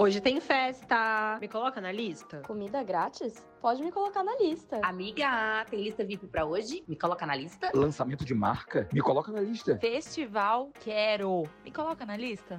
[0.00, 1.36] Hoje tem festa.
[1.42, 2.40] Me coloca na lista?
[2.46, 3.46] Comida grátis?
[3.60, 4.80] Pode me colocar na lista.
[4.82, 6.82] Amiga, tem lista VIP pra hoje?
[6.88, 7.70] Me coloca na lista.
[7.74, 8.88] Lançamento de marca?
[8.94, 9.76] Me coloca na lista.
[9.76, 10.70] Festival?
[10.80, 11.42] Quero.
[11.62, 12.58] Me coloca na lista.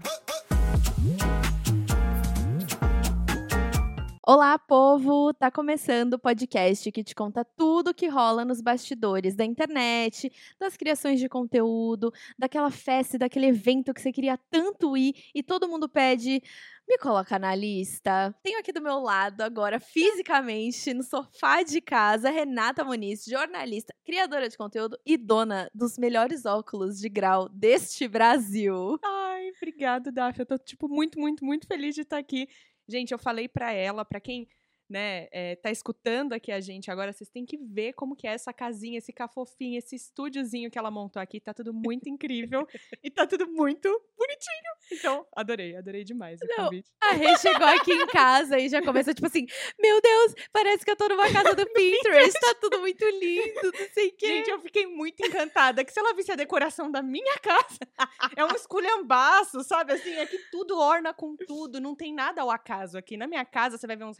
[4.33, 5.33] Olá, povo!
[5.33, 10.77] Tá começando o podcast que te conta tudo que rola nos bastidores da internet, das
[10.77, 15.89] criações de conteúdo, daquela festa, daquele evento que você queria tanto ir e todo mundo
[15.89, 16.41] pede.
[16.87, 18.33] Me coloca na lista.
[18.41, 24.47] Tenho aqui do meu lado agora, fisicamente, no sofá de casa, Renata Muniz, jornalista, criadora
[24.47, 28.97] de conteúdo e dona dos melhores óculos de grau deste Brasil.
[29.03, 30.43] Ai, obrigado, Daphne.
[30.43, 32.47] Eu tô, tipo, muito, muito, muito feliz de estar aqui.
[32.91, 34.49] Gente, eu falei pra ela, pra quem
[34.91, 38.33] né, é, tá escutando aqui a gente agora, vocês têm que ver como que é
[38.33, 41.39] essa casinha, esse cafofinho, esse estúdiozinho que ela montou aqui.
[41.39, 42.67] Tá tudo muito incrível
[43.01, 44.71] e tá tudo muito bonitinho.
[44.91, 46.91] Então, adorei, adorei demais o Não, convite.
[47.01, 49.45] A Rê chegou aqui em casa e já começou, tipo assim,
[49.79, 53.89] meu Deus, parece que eu tô numa casa do Pinterest, tá tudo muito lindo, não
[53.93, 54.27] sei o quê.
[54.27, 55.85] Gente, eu fiquei muito encantada.
[55.85, 57.79] Que se ela visse a decoração da minha casa,
[58.35, 59.93] é um esculhambaço, sabe?
[59.93, 61.79] Assim, é que tudo orna com tudo.
[61.79, 63.15] Não tem nada ao acaso aqui.
[63.15, 64.17] Na minha casa, você vai ver uns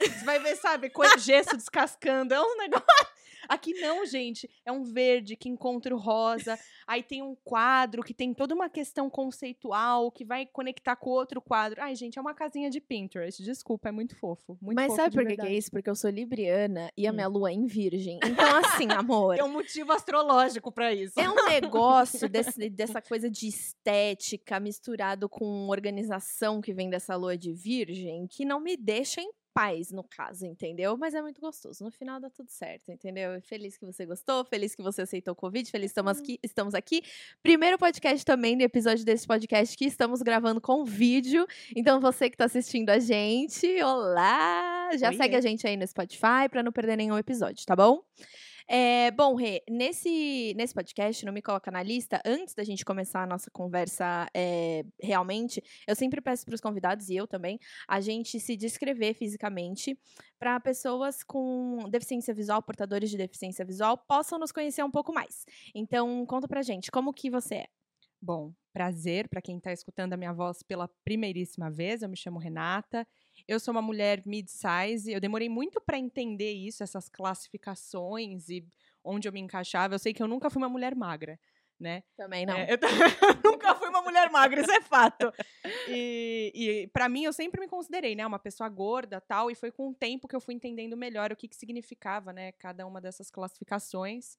[0.00, 0.18] remendo.
[0.18, 2.34] Você vai ver, sabe, coisa, gesso descascando.
[2.34, 2.86] É um negócio.
[3.48, 4.48] Aqui não, gente.
[4.64, 6.56] É um verde que encontra o rosa.
[6.86, 11.40] Aí tem um quadro que tem toda uma questão conceitual que vai conectar com outro
[11.40, 11.82] quadro.
[11.82, 13.42] Ai, gente, é uma casinha de Pinterest.
[13.42, 14.56] Desculpa, é muito fofo.
[14.60, 15.70] Muito Mas fofo sabe por que, é isso?
[15.70, 17.14] Porque eu sou libriana e a Hum.
[17.14, 18.20] minha lua é em virgem.
[18.24, 19.34] Então, assim, amor.
[19.34, 21.18] Tem um motivo astrológico pra isso.
[21.18, 27.36] É um negócio desse- dessa coisa de estética misturado com organização que vem dessa lua
[27.36, 30.96] de virgem que não me deixa em paz, no caso, entendeu?
[30.96, 31.84] Mas é muito gostoso.
[31.84, 33.40] No final dá tudo certo, entendeu?
[33.42, 36.74] Feliz que você gostou, feliz que você aceitou o convite, feliz que estamos aqui, estamos
[36.74, 37.02] aqui.
[37.42, 41.46] Primeiro podcast também, do episódio desse podcast que estamos gravando com vídeo.
[41.74, 44.90] Então, você que está assistindo a gente, olá!
[44.96, 48.02] Já segue a gente aí no Spotify para não perder nenhum episódio, tá bom?
[48.72, 53.24] É, bom, Rê, nesse, nesse podcast, não me coloca na lista, antes da gente começar
[53.24, 58.00] a nossa conversa é, realmente, eu sempre peço para os convidados, e eu também, a
[58.00, 59.98] gente se descrever fisicamente
[60.38, 65.44] para pessoas com deficiência visual, portadores de deficiência visual, possam nos conhecer um pouco mais.
[65.74, 67.66] Então, conta pra gente, como que você é?
[68.22, 72.02] Bom, prazer para quem está escutando a minha voz pela primeiríssima vez.
[72.02, 73.06] Eu me chamo Renata.
[73.46, 75.12] Eu sou uma mulher mid-size.
[75.12, 78.64] Eu demorei muito para entender isso, essas classificações e
[79.04, 79.94] onde eu me encaixava.
[79.94, 81.38] Eu sei que eu nunca fui uma mulher magra,
[81.78, 82.02] né?
[82.16, 82.56] Também não.
[82.56, 82.78] É, eu, eu
[83.52, 85.32] nunca fui uma mulher magra, isso é fato.
[85.88, 89.70] E, e para mim, eu sempre me considerei, né, uma pessoa gorda, tal, e foi
[89.70, 93.00] com o tempo que eu fui entendendo melhor o que, que significava, né, cada uma
[93.00, 94.36] dessas classificações.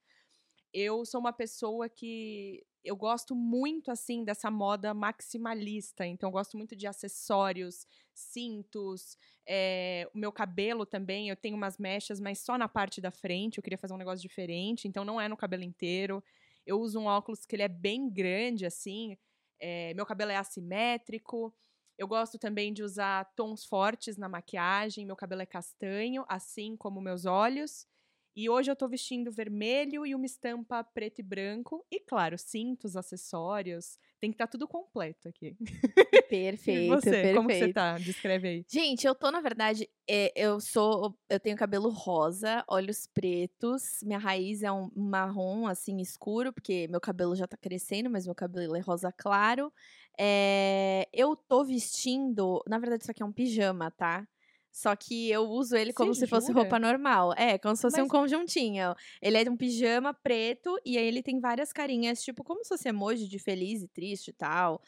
[0.74, 6.58] Eu sou uma pessoa que eu gosto muito assim dessa moda maximalista, então eu gosto
[6.58, 12.58] muito de acessórios, cintos, é, o meu cabelo também, eu tenho umas mechas, mas só
[12.58, 15.64] na parte da frente, eu queria fazer um negócio diferente, então não é no cabelo
[15.64, 16.24] inteiro.
[16.66, 19.18] Eu uso um óculos que ele é bem grande, assim.
[19.60, 21.54] é, meu cabelo é assimétrico.
[21.98, 25.06] Eu gosto também de usar tons fortes na maquiagem.
[25.06, 27.88] Meu cabelo é castanho, assim como meus olhos.
[28.36, 31.86] E hoje eu tô vestindo vermelho e uma estampa preto e branco.
[31.92, 33.98] E, claro, cintos, acessórios.
[34.20, 35.58] Tem que estar tudo completo aqui.
[36.30, 37.12] Perfeito, e você?
[37.12, 37.36] perfeito.
[37.36, 37.98] Como você tá?
[37.98, 38.66] Descreve aí.
[38.70, 41.14] Gente, eu tô, na verdade, é, eu sou.
[41.30, 44.00] Eu tenho cabelo rosa, olhos pretos.
[44.04, 48.36] Minha raiz é um marrom, assim, escuro, porque meu cabelo já tá crescendo, mas meu
[48.36, 49.74] cabelo é rosa claro.
[50.18, 52.64] É, eu tô vestindo.
[52.68, 54.26] Na verdade, isso aqui é um pijama, tá?
[54.72, 56.62] Só que eu uso ele como se fosse jura?
[56.62, 57.34] roupa normal.
[57.38, 58.96] É, como se fosse um Mas- conjuntinho.
[59.22, 62.88] Ele é um pijama preto e aí ele tem várias carinhas, tipo, como se fosse
[62.88, 64.82] emoji de feliz e triste e tal.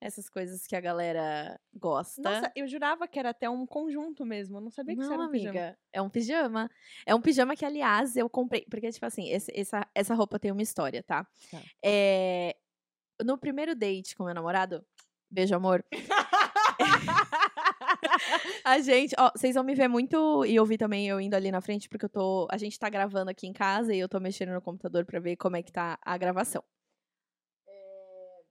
[0.00, 2.22] Essas coisas que a galera gosta.
[2.22, 4.58] Nossa, eu jurava que era até um conjunto mesmo.
[4.58, 5.78] Eu não sabia que isso Não, era um amiga, pijama.
[5.92, 6.70] é um pijama.
[7.06, 8.64] É um pijama que, aliás, eu comprei.
[8.70, 11.26] Porque, tipo assim, esse- essa, essa roupa tem uma história, tá?
[11.50, 11.60] Tá.
[11.84, 12.56] É,
[13.24, 14.84] no primeiro date com meu namorado,
[15.28, 15.84] beijo, amor.
[18.64, 21.60] a gente, ó, vocês vão me ver muito e ouvir também eu indo ali na
[21.60, 22.46] frente, porque eu tô.
[22.50, 25.36] A gente tá gravando aqui em casa e eu tô mexendo no computador pra ver
[25.36, 26.62] como é que tá a gravação.
[27.66, 28.42] É,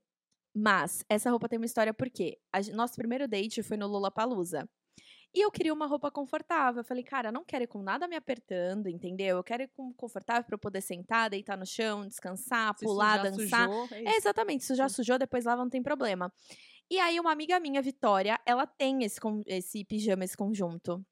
[0.55, 4.67] Mas, essa roupa tem uma história porque a nosso primeiro date foi no Lollapalooza.
[5.33, 6.81] E eu queria uma roupa confortável.
[6.81, 9.37] Eu falei, cara, não quero ir com nada me apertando, entendeu?
[9.37, 13.21] Eu quero ir com confortável pra eu poder sentar, deitar no chão, descansar, Se pular,
[13.21, 13.69] dançar.
[13.69, 14.63] sujou, é exatamente.
[14.63, 16.33] Se já sujou, depois lava, não tem problema.
[16.89, 21.05] E aí, uma amiga minha, Vitória, ela tem esse, esse pijama, esse conjunto.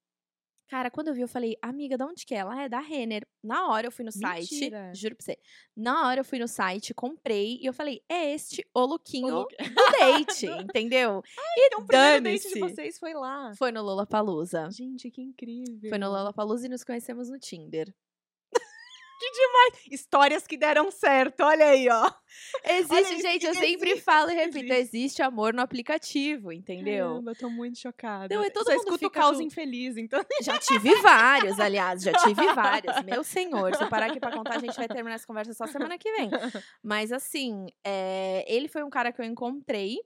[0.67, 2.39] Cara, quando eu vi, eu falei, amiga, de onde que é?
[2.39, 3.23] Ela é da Renner.
[3.43, 4.91] Na hora eu fui no site, Mentira.
[4.95, 5.37] juro pra você.
[5.75, 9.55] Na hora eu fui no site, comprei e eu falei, é este o lookinho look.
[9.61, 11.21] do date, entendeu?
[11.55, 13.53] e Então, o primeiro date de vocês foi lá.
[13.55, 14.69] Foi no Lollapalooza.
[14.71, 15.89] Gente, que incrível.
[15.89, 17.93] Foi no Lollapalooza e nos conhecemos no Tinder.
[19.91, 22.11] Histórias que deram certo, olha aí, ó.
[22.65, 24.97] Existe, gente, eu existe, sempre falo e repito, existe.
[24.97, 27.07] existe amor no aplicativo, entendeu?
[27.07, 28.35] Caramba, eu tô muito chocada.
[28.35, 30.21] Não, e todo Só mundo escuto fica caos com- infeliz, então.
[30.43, 33.01] Já tive vários, aliás, já tive vários.
[33.03, 35.65] Meu senhor, se eu parar aqui pra contar, a gente vai terminar essa conversa só
[35.67, 36.29] semana que vem.
[36.83, 39.97] Mas assim, é, ele foi um cara que eu encontrei.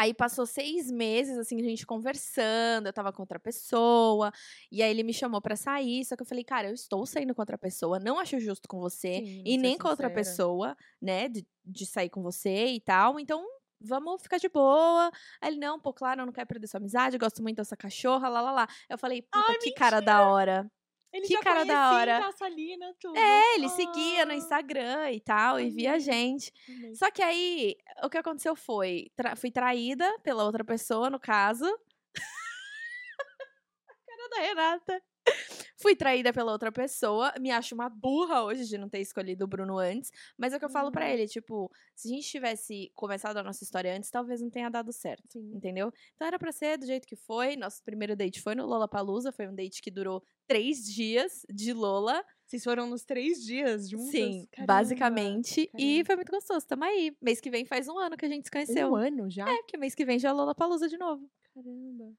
[0.00, 4.32] Aí passou seis meses, assim, a gente conversando, eu tava com outra pessoa.
[4.72, 7.34] E aí ele me chamou pra sair, só que eu falei, cara, eu estou saindo
[7.34, 9.18] com outra pessoa, não acho justo com você.
[9.18, 13.20] Sim, e nem com outra pessoa, né, de, de sair com você e tal.
[13.20, 13.44] Então,
[13.78, 15.10] vamos ficar de boa.
[15.38, 18.26] Aí ele, não, pô, claro, eu não quero perder sua amizade, gosto muito dessa cachorra,
[18.30, 18.68] lá, lá, lá.
[18.88, 20.72] Eu falei, puta, Ai, que cara da hora.
[21.12, 22.26] Ele Que cara da hora.
[22.28, 23.16] a Salina, tudo.
[23.18, 26.04] É, ele seguia no Ah, Instagram e tal, e via a amei.
[26.04, 26.52] gente.
[26.68, 26.94] amei.
[26.94, 31.64] Só que aí, o que aconteceu foi, tra- fui traída pela outra pessoa, no caso.
[34.06, 35.02] cara da Renata.
[35.80, 37.32] Fui traída pela outra pessoa.
[37.40, 40.10] Me acho uma burra hoje de não ter escolhido o Bruno antes.
[40.36, 41.12] Mas é o que eu falo pra Uhum.
[41.12, 44.92] ele, tipo, se a gente tivesse começado a nossa história antes, talvez não tenha dado
[44.92, 45.32] certo.
[45.32, 45.52] Sim.
[45.54, 45.90] Entendeu?
[46.14, 47.56] Então era pra ser do jeito que foi.
[47.56, 49.32] Nosso primeiro date foi no Lollapalooza.
[49.32, 52.22] Foi um date que durou três dias de Lola.
[52.46, 54.10] Vocês foram nos três dias juntas?
[54.10, 54.74] Sim, Caramba.
[54.74, 55.70] basicamente.
[55.78, 56.06] E caramba.
[56.06, 56.66] foi muito gostoso.
[56.66, 57.16] Tamo aí.
[57.22, 58.90] Mês que vem faz um ano que a gente se conheceu.
[58.90, 59.48] Um ano já?
[59.48, 61.30] É, porque mês que vem já é Lollapalooza de novo.
[61.54, 62.12] Caramba.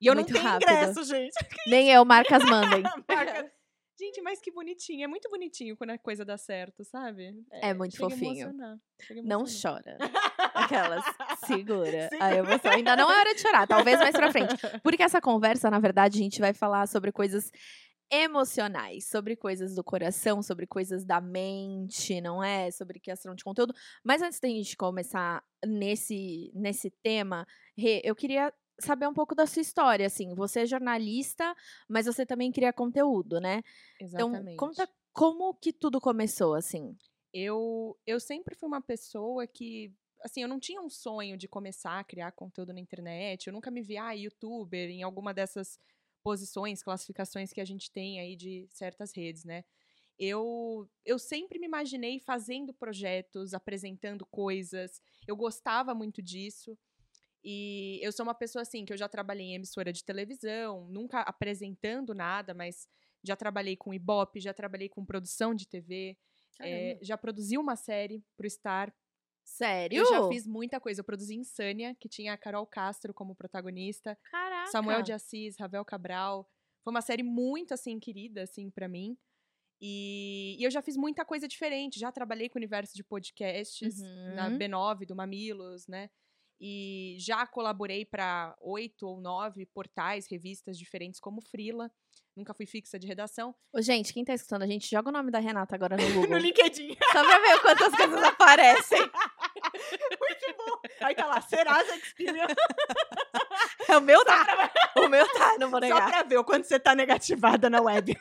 [0.00, 0.70] E eu Muito não tenho rápido.
[0.70, 1.32] ingresso, gente.
[1.66, 2.82] Nem eu, marcas mandem.
[3.08, 3.52] Marca-
[4.00, 5.02] Gente, mas que bonitinho.
[5.02, 7.34] É muito bonitinho quando a coisa dá certo, sabe?
[7.50, 8.54] É muito chega a fofinho.
[9.24, 9.98] Não chora.
[10.54, 11.04] Aquelas.
[11.46, 12.08] Segura.
[12.08, 12.18] Sim.
[12.20, 12.70] A emoção.
[12.70, 13.66] Ainda não é hora de chorar.
[13.66, 14.54] Talvez mais pra frente.
[14.84, 17.50] Porque essa conversa, na verdade, a gente vai falar sobre coisas
[18.08, 22.70] emocionais, sobre coisas do coração, sobre coisas da mente, não é?
[22.70, 23.74] Sobre criação de conteúdo.
[24.04, 27.44] Mas antes da gente começar nesse, nesse tema,
[27.76, 30.34] Rê, eu queria saber um pouco da sua história, assim.
[30.34, 31.54] Você é jornalista,
[31.88, 33.62] mas você também cria conteúdo, né?
[34.12, 34.56] Então, Exatamente.
[34.56, 36.96] conta como que tudo começou, assim.
[37.32, 39.92] eu, eu sempre fui uma pessoa que,
[40.22, 43.46] assim, eu não tinha um sonho de começar a criar conteúdo na internet.
[43.46, 45.78] Eu nunca me via ah, youtuber em alguma dessas
[46.22, 49.64] posições, classificações que a gente tem aí de certas redes, né?
[50.18, 55.00] Eu, eu sempre me imaginei fazendo projetos, apresentando coisas.
[55.26, 56.76] Eu gostava muito disso.
[57.44, 61.20] E eu sou uma pessoa assim que eu já trabalhei em emissora de televisão, nunca
[61.20, 62.88] apresentando nada, mas
[63.22, 66.16] já trabalhei com Ibope, já trabalhei com produção de TV.
[66.60, 68.92] É, já produzi uma série pro Star.
[69.44, 69.98] Sério?
[69.98, 71.00] Eu já fiz muita coisa.
[71.00, 74.70] Eu produzi Insânia, que tinha a Carol Castro como protagonista, Caraca.
[74.70, 76.50] Samuel de Assis, Ravel Cabral.
[76.82, 79.16] Foi uma série muito, assim, querida, assim, para mim.
[79.80, 81.98] E, e eu já fiz muita coisa diferente.
[81.98, 83.98] Já trabalhei com o universo de podcasts
[84.34, 84.58] na Uhum.
[84.58, 86.10] B9, do Mamilos, né?
[86.60, 91.90] E já colaborei para oito ou nove portais, revistas diferentes como Frila.
[92.36, 93.52] Nunca fui fixa de redação.
[93.72, 96.38] Ô, gente, quem tá escutando a gente, joga o nome da Renata agora no Google.
[96.38, 96.96] LinkedIn.
[97.12, 99.00] Só pra ver quantas coisas aparecem.
[100.20, 100.80] Muito bom.
[101.00, 102.46] Aí tá lá, Serasa Experian.
[103.88, 104.70] É o meu tá.
[104.98, 106.10] O meu tá, não vou Só negar.
[106.10, 108.14] pra ver o quanto você tá negativada na web.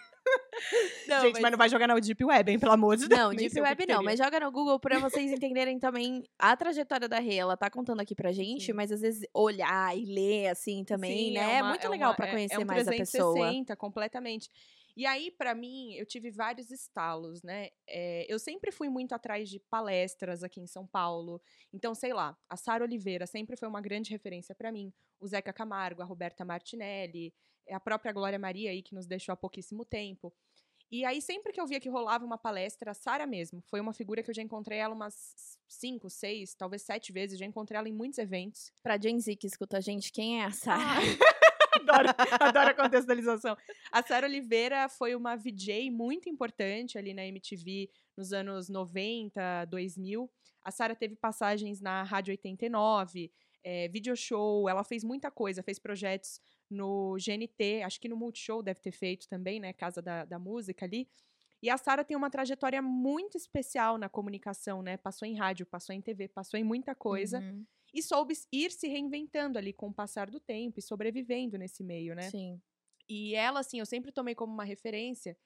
[1.09, 1.51] Não, Gente, mas...
[1.51, 2.59] não vai jogar na Deep Web, hein?
[2.59, 3.19] Pelo amor de Deus.
[3.19, 7.19] Não, Deep Web não, mas joga no Google pra vocês entenderem também a trajetória da
[7.19, 7.36] Rê.
[7.36, 8.74] Ela tá contando aqui pra gente, Sim.
[8.74, 11.56] mas às vezes olhar e ler assim também, Sim, né?
[11.57, 13.33] É, uma- muito é legal uma- pra é- conhecer é um mais a pessoa.
[13.33, 14.49] 360, completamente.
[14.95, 17.69] E aí, pra mim, eu tive vários estalos, né?
[17.87, 21.40] É, eu sempre fui muito atrás de palestras aqui em São Paulo.
[21.71, 24.92] Então, sei lá, a Sara Oliveira sempre foi uma grande referência pra mim.
[25.19, 27.31] O Zeca Camargo, a Roberta Martinelli,
[27.68, 30.33] é a própria Glória Maria aí, que nos deixou há pouquíssimo tempo.
[30.89, 33.94] E aí, sempre que eu via que rolava uma palestra, a Sara mesmo, foi uma
[33.94, 37.37] figura que eu já encontrei ela umas cinco, seis, talvez sete vezes.
[37.37, 38.71] Já encontrei ela em muitos eventos.
[38.81, 40.77] Pra Gen Z que escuta a gente, quem é a Sara?
[41.81, 43.56] adoro, adoro a contextualização.
[43.91, 50.29] A Sara Oliveira foi uma VJ muito importante ali na MTV nos anos 90, 2000.
[50.63, 53.31] A Sara teve passagens na Rádio 89,
[53.63, 56.39] é, video show, ela fez muita coisa, fez projetos
[56.69, 60.86] no GNT, acho que no Multishow deve ter feito também, né, Casa da, da Música
[60.86, 61.09] ali.
[61.62, 64.95] E a Sara tem uma trajetória muito especial na comunicação, né?
[64.97, 68.88] Passou em rádio, passou em TV, passou em muita coisa Uhum, e soube ir se
[68.88, 72.33] reinventando ali com o passar do tempo e sobrevivendo nesse meio, né?
[72.33, 72.62] Sim.
[73.09, 75.38] E ela, assim, eu sempre tomei como uma referência.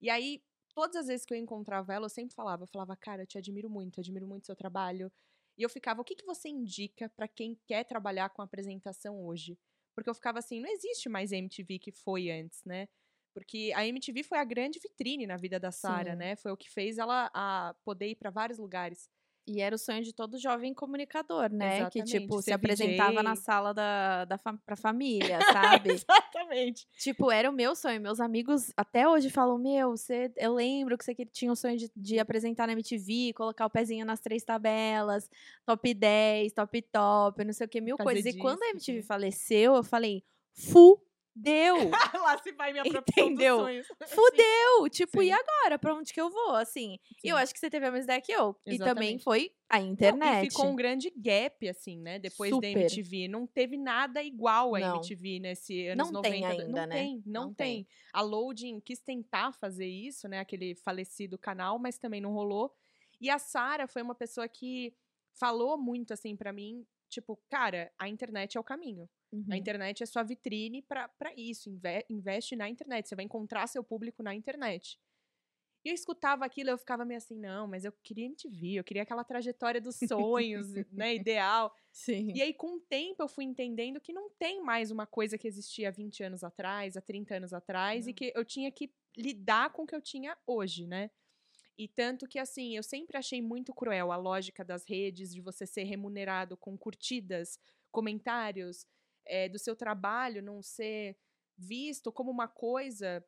[0.00, 0.42] E aí,
[0.74, 3.38] todas as vezes que eu encontrava ela, eu sempre falava, eu falava, cara, eu te
[3.38, 5.12] admiro muito, admiro muito seu trabalho.
[5.58, 9.58] E eu ficava, o que, que você indica pra quem quer trabalhar com apresentação hoje?
[10.00, 12.88] Porque eu ficava assim, não existe mais a MTV que foi antes, né?
[13.34, 16.36] Porque a MTV foi a grande vitrine na vida da Sara, né?
[16.36, 19.10] Foi o que fez ela a poder ir para vários lugares.
[19.50, 21.86] E era o sonho de todo jovem comunicador, né?
[21.90, 23.42] Que, Exatamente, tipo, se apresentava na VJ.
[23.42, 25.38] sala da, da pra família,
[25.82, 25.90] sabe?
[25.90, 26.86] Exatamente.
[26.96, 28.00] tipo, era o meu sonho.
[28.00, 31.76] Meus amigos até hoje falam: Meu, você, eu lembro que você que- tinha o sonho
[31.76, 35.28] de, de apresentar na MTV, colocar o pezinho nas três tabelas,
[35.66, 38.34] top 10, top top, não sei o que, mil Fazer coisas.
[38.34, 39.06] E quando a MTV sim.
[39.06, 40.22] faleceu, eu falei:
[41.34, 41.76] Fudeu!
[42.24, 43.56] Lá se vai minha profissão Entendeu?
[43.56, 43.86] dos sonhos.
[44.08, 44.88] Fudeu!
[44.90, 45.32] Tipo, e Sim.
[45.32, 45.78] agora?
[45.78, 46.54] Pra onde que eu vou?
[46.56, 46.98] Assim.
[47.22, 48.50] E eu acho que você teve a mesma ideia que eu.
[48.66, 49.24] E também Exatamente.
[49.24, 50.46] foi a Não, internet.
[50.46, 52.18] e ficou um grande gap, assim, né?
[52.18, 52.74] Depois Super.
[52.74, 53.28] da MTV.
[53.28, 54.96] Não teve nada igual a Não.
[54.96, 56.30] MTV nesse anos Não 90.
[56.34, 56.94] tem ainda, não né?
[56.96, 57.84] tem, não, Não tem.
[57.84, 57.88] tem.
[58.12, 60.40] A Loading quis tentar fazer isso, né?
[60.40, 62.72] Aquele falecido canal, mas também não rolou.
[63.20, 64.92] E a Sara foi uma pessoa que
[65.32, 66.84] falou muito, assim, pra mim.
[67.10, 69.08] Tipo, cara, a internet é o caminho.
[69.32, 69.44] Uhum.
[69.50, 71.68] A internet é sua vitrine pra pra isso.
[71.70, 73.08] Inve- investe na internet.
[73.08, 74.98] Você vai encontrar seu público na internet.
[75.84, 79.02] E eu escutava aquilo, eu ficava meio assim, não, mas eu queria MTV, eu queria
[79.02, 81.74] aquela trajetória dos sonhos, né, ideal.
[81.90, 82.32] Sim.
[82.34, 85.48] E aí, com o tempo, eu fui entendendo que não tem mais uma coisa que
[85.48, 88.14] existia há 20 anos atrás, há 30 anos atrás, e Não.
[88.14, 91.10] que eu tinha que lidar com o que eu tinha hoje, né?
[91.78, 95.66] E tanto que, assim, eu sempre achei muito cruel a lógica das redes, de você
[95.66, 97.58] ser remunerado com curtidas,
[97.90, 98.86] comentários,
[99.26, 101.16] eh, do seu trabalho não ser
[101.56, 103.24] visto como uma coisa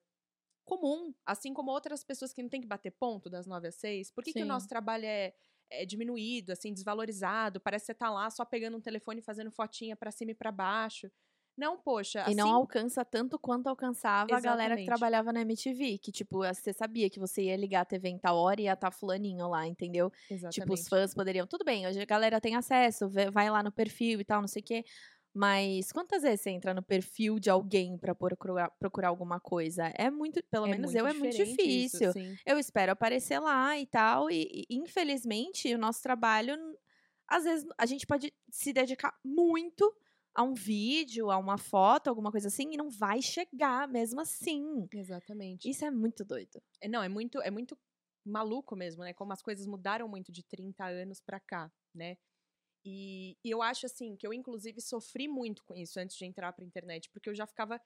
[0.64, 4.10] comum, assim como outras pessoas que não tem que bater ponto das 9 às 6.
[4.10, 5.34] Por que, que o nosso trabalho é,
[5.70, 7.60] é diminuído, assim, desvalorizado?
[7.60, 10.34] Parece que você tá lá só pegando um telefone e fazendo fotinha pra cima e
[10.34, 11.10] pra baixo.
[11.56, 14.86] Não, poxa, E não assim- alcança tanto quanto alcançava a galera que Exatamente.
[14.86, 15.98] trabalhava na MTV.
[15.98, 18.72] Que, tipo, você sabia que você ia ligar a TV em tal hora e ia
[18.72, 20.10] estar fulaninho lá, entendeu?
[20.48, 20.88] Tipo, os Exatamente.
[20.88, 21.46] fãs poderiam.
[21.46, 24.62] Tudo bem, hoje a galera tem acesso, vai lá no perfil e tal, não sei
[24.62, 24.84] o quê.
[25.34, 29.90] Mas quantas vezes você entra no perfil de alguém pra procurar, procurar alguma coisa?
[29.96, 32.12] É muito, pelo É menos muito eu, é muito isso, difícil.
[32.12, 32.38] sim.
[32.46, 34.30] eu espero aparecer lá e tal.
[34.30, 36.54] E, e, infelizmente, o nosso trabalho,
[37.28, 39.94] às vezes, a gente pode se dedicar muito
[40.34, 44.88] a um vídeo, a uma foto, alguma coisa assim, e não vai chegar mesmo assim.
[44.92, 45.68] Exatamente.
[45.68, 46.62] Isso é muito doido.
[46.80, 47.78] É, Não, é muito, é muito
[48.24, 49.12] maluco mesmo, né?
[49.12, 52.16] Como as coisas mudaram muito de 30 anos pra cá, né?
[52.84, 56.52] E, e eu acho assim que eu inclusive sofri muito com isso antes de entrar
[56.52, 57.80] pra internet, porque eu já ficava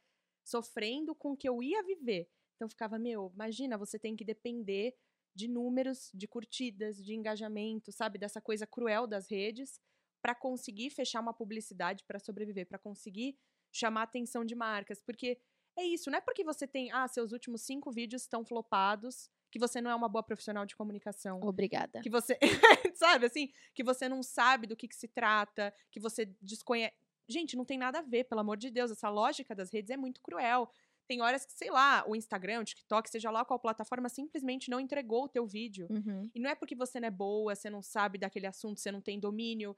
[0.45, 2.29] sofrendo com o que eu ia viver.
[2.55, 4.95] Então eu ficava, meu, imagina, você tem que depender
[5.35, 9.79] de números, de curtidas, de engajamento, sabe, dessa coisa cruel das redes
[10.27, 13.39] pra conseguir fechar uma publicidade pra sobreviver, pra conseguir
[13.71, 15.39] chamar a atenção de marcas, porque
[15.79, 19.59] é isso, não é porque você tem, ah, seus últimos cinco vídeos estão flopados, que
[19.61, 21.39] você não é uma boa profissional de comunicação.
[21.45, 22.01] Obrigada.
[22.01, 22.37] Que você,
[22.97, 26.93] sabe assim, que você não sabe do que, que se trata, que você desconhece.
[27.29, 28.91] Gente, não tem nada a ver, pelo amor de Deus.
[28.91, 30.69] Essa lógica das redes é muito cruel.
[31.07, 34.81] Tem horas que, sei lá, o Instagram, o TikTok, seja lá qual plataforma, simplesmente não
[34.81, 35.87] entregou o teu vídeo.
[35.89, 36.29] Uhum.
[36.35, 39.01] E não é porque você não é boa, você não sabe daquele assunto, você não
[39.01, 39.77] tem domínio.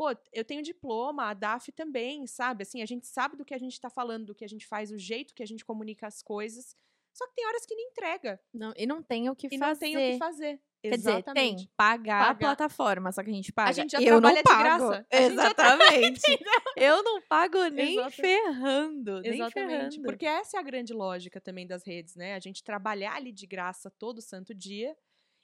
[0.00, 2.62] Pô, eu tenho diploma, a DAF também, sabe?
[2.62, 4.90] Assim, a gente sabe do que a gente tá falando, do que a gente faz,
[4.90, 6.74] o jeito que a gente comunica as coisas.
[7.12, 8.40] Só que tem horas que não entrega.
[8.54, 9.86] Não, e não tem o que E fazer.
[9.86, 10.60] não tem o que fazer.
[10.82, 11.56] Quer dizer, Exatamente.
[11.66, 12.38] tem pagar, a Pagar.
[12.38, 13.72] plataforma, só que a gente paga.
[13.74, 14.62] gente já eu não trabalha de pago.
[14.88, 15.06] graça.
[15.12, 16.20] A já tra- Exatamente.
[16.78, 18.16] eu não pago nem Exatamente.
[18.22, 19.52] ferrando, nem Exatamente.
[19.96, 20.02] ferrando.
[20.02, 22.34] Porque essa é a grande lógica também das redes, né?
[22.34, 24.96] A gente trabalhar ali de graça todo santo dia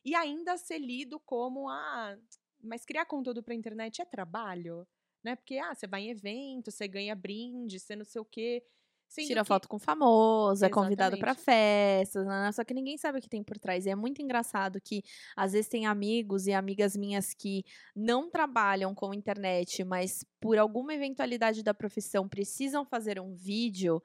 [0.03, 2.17] e ainda ser lido como, ah,
[2.63, 4.87] mas criar conteúdo pra internet é trabalho,
[5.25, 5.37] né?
[5.37, 8.65] Porque, ah, você vai em evento, você ganha brinde, você não sei o quê.
[9.09, 11.45] Sendo Tira que- foto com famoso, é convidado pra Exatamente.
[11.45, 12.51] festas, né?
[12.53, 13.87] só que ninguém sabe o que tem por trás.
[13.87, 15.03] E é muito engraçado que
[15.37, 20.93] às vezes tem amigos e amigas minhas que não trabalham com internet, mas por alguma
[20.95, 24.03] eventualidade da profissão precisam fazer um vídeo.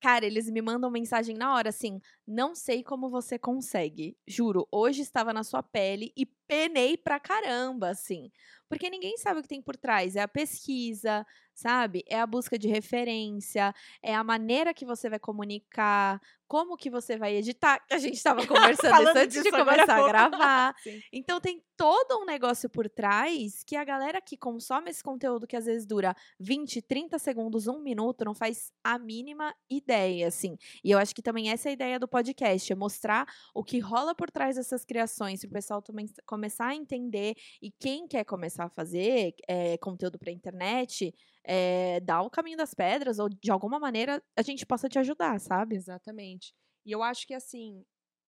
[0.00, 4.16] Cara, eles me mandam mensagem na hora assim: não sei como você consegue.
[4.26, 8.30] Juro, hoje estava na sua pele e penei pra caramba, assim.
[8.68, 10.16] Porque ninguém sabe o que tem por trás.
[10.16, 11.24] É a pesquisa,
[11.56, 12.04] sabe?
[12.06, 17.16] É a busca de referência, é a maneira que você vai comunicar, como que você
[17.16, 20.74] vai editar, que a gente estava conversando isso antes de começar a gravar.
[20.84, 21.00] Sim.
[21.12, 25.56] Então tem todo um negócio por trás que a galera que consome esse conteúdo que
[25.56, 30.56] às vezes dura 20, 30 segundos, um minuto, não faz a mínima ideia, assim.
[30.84, 33.78] E eu acho que também essa é a ideia do podcast, é mostrar o que
[33.78, 38.24] rola por trás dessas criações, para o pessoal também começar a entender e quem quer
[38.24, 41.12] começar a fazer eh, conteúdo para internet,
[41.44, 45.40] eh, dar o caminho das pedras ou de alguma maneira a gente possa te ajudar,
[45.40, 45.76] sabe?
[45.76, 46.54] Exatamente.
[46.84, 47.84] E eu acho que assim,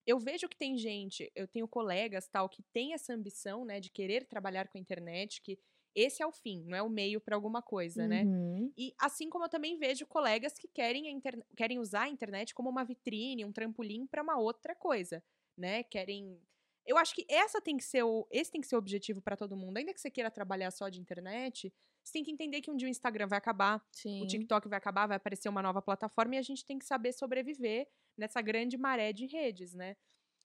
[0.06, 3.90] eu vejo que tem gente, eu tenho colegas tal que tem essa ambição, né, de
[3.90, 5.58] querer trabalhar com a internet, que
[5.94, 8.24] esse é o fim, não é o meio para alguma coisa, né?
[8.24, 8.72] Uhum.
[8.76, 11.20] E assim como eu também vejo colegas que querem,
[11.56, 15.22] querem usar a internet como uma vitrine, um trampolim para uma outra coisa,
[15.56, 15.82] né?
[15.82, 16.40] Querem.
[16.88, 19.36] Eu acho que essa tem que ser o, esse tem que ser o objetivo para
[19.36, 19.76] todo mundo.
[19.76, 21.70] Ainda que você queira trabalhar só de internet,
[22.02, 24.22] você tem que entender que um dia o Instagram vai acabar, Sim.
[24.22, 27.12] o TikTok vai acabar, vai aparecer uma nova plataforma e a gente tem que saber
[27.12, 29.98] sobreviver nessa grande maré de redes, né?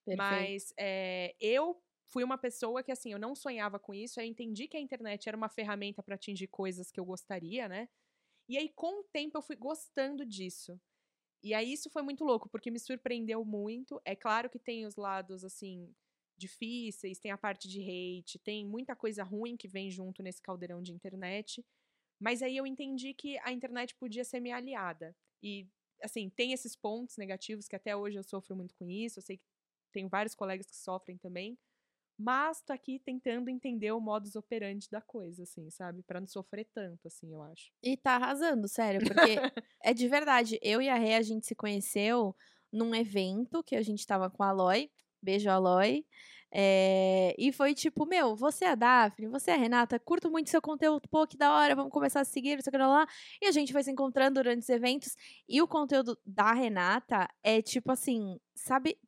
[0.05, 0.17] Perfeito.
[0.17, 4.19] Mas é, eu fui uma pessoa que, assim, eu não sonhava com isso.
[4.19, 7.87] Eu entendi que a internet era uma ferramenta para atingir coisas que eu gostaria, né?
[8.49, 10.77] E aí, com o tempo, eu fui gostando disso.
[11.41, 14.01] E aí, isso foi muito louco, porque me surpreendeu muito.
[14.03, 15.93] É claro que tem os lados, assim,
[16.43, 20.81] difíceis, tem a parte de hate, tem muita coisa ruim que vem junto nesse caldeirão
[20.81, 21.65] de internet.
[22.19, 25.15] Mas aí eu entendi que a internet podia ser minha aliada.
[25.41, 25.67] E,
[26.01, 29.19] assim, tem esses pontos negativos que até hoje eu sofro muito com isso.
[29.19, 29.43] Eu sei que
[29.91, 31.57] tenho vários colegas que sofrem também.
[32.17, 36.03] Mas tô aqui tentando entender o modus operandi da coisa, assim, sabe?
[36.03, 37.71] Pra não sofrer tanto, assim, eu acho.
[37.81, 39.35] E tá arrasando, sério, porque
[39.81, 40.59] é de verdade.
[40.61, 42.35] Eu e a Rê, a gente se conheceu
[42.71, 44.89] num evento que a gente tava com a Aloy.
[45.23, 46.05] Beijo, Aloy.
[46.55, 50.51] É, e foi tipo, meu, você é a Daphne, você é a Renata, curto muito
[50.51, 53.07] seu conteúdo, pô, que da hora, vamos começar a seguir, não sei o que lá.
[53.41, 55.15] E a gente foi se encontrando durante os eventos.
[55.49, 58.99] E o conteúdo da Renata é tipo assim, sabe,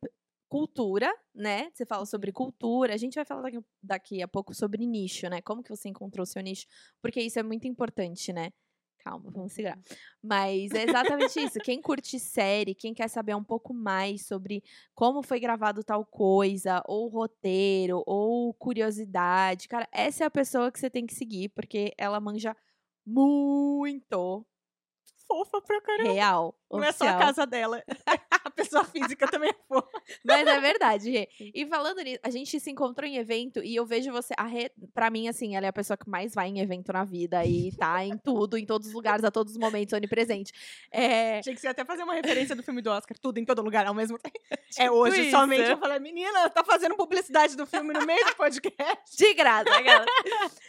[0.48, 1.70] cultura, né?
[1.72, 2.94] Você fala sobre cultura.
[2.94, 5.40] A gente vai falar daqui, daqui a pouco sobre nicho, né?
[5.42, 6.66] Como que você encontrou seu nicho?
[7.02, 8.52] Porque isso é muito importante, né?
[9.06, 9.78] Calma, vamos segurar.
[10.20, 11.60] Mas é exatamente isso.
[11.60, 14.64] Quem curte série, quem quer saber um pouco mais sobre
[14.96, 20.80] como foi gravado tal coisa, ou roteiro, ou curiosidade, cara, essa é a pessoa que
[20.80, 22.56] você tem que seguir, porque ela manja
[23.06, 24.44] muito
[25.28, 26.12] Fofa pra caramba.
[26.12, 26.58] real.
[26.68, 27.84] Não é só a casa dela.
[28.56, 30.02] pessoa física também é fofa.
[30.24, 31.28] Mas é verdade, Rê.
[31.38, 34.34] E falando nisso, a gente se encontrou em evento e eu vejo você.
[34.36, 37.04] A Rê, pra mim, assim, ela é a pessoa que mais vai em evento na
[37.04, 40.52] vida e tá em tudo, em todos os lugares, a todos os momentos, onipresente.
[40.90, 41.38] É.
[41.38, 43.62] Achei que você ia até fazer uma referência do filme do Oscar, tudo em todo
[43.62, 44.40] lugar ao mesmo tempo.
[44.50, 45.30] é Tipo hoje isso.
[45.30, 45.70] somente.
[45.70, 49.16] Eu falei, menina, tá fazendo publicidade do filme no meio do podcast.
[49.16, 50.06] De graça, aquela.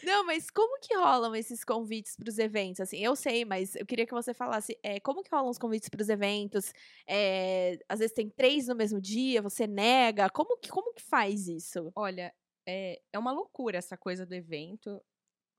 [0.03, 2.81] Não, mas como que rolam esses convites pros eventos?
[2.81, 5.89] Assim, eu sei, mas eu queria que você falasse é, como que rolam os convites
[5.89, 6.73] pros eventos?
[7.07, 10.29] É, às vezes tem três no mesmo dia, você nega.
[10.29, 11.91] Como que, como que faz isso?
[11.95, 12.33] Olha,
[12.67, 15.01] é, é uma loucura essa coisa do evento.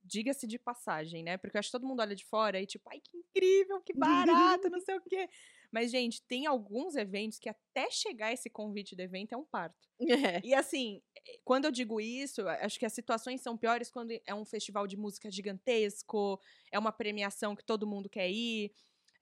[0.02, 1.36] Diga-se de passagem, né?
[1.36, 3.92] Porque eu acho que todo mundo olha de fora e tipo, ai, que incrível, que
[3.92, 5.28] barato, não sei o quê.
[5.70, 9.88] Mas, gente, tem alguns eventos que até chegar esse convite do evento é um parto.
[10.38, 10.40] É.
[10.42, 14.34] E assim, eh, quando eu digo isso, acho que as situações são piores quando é
[14.34, 16.40] um festival de música gigantesco,
[16.72, 18.72] é uma premiação que todo mundo quer ir.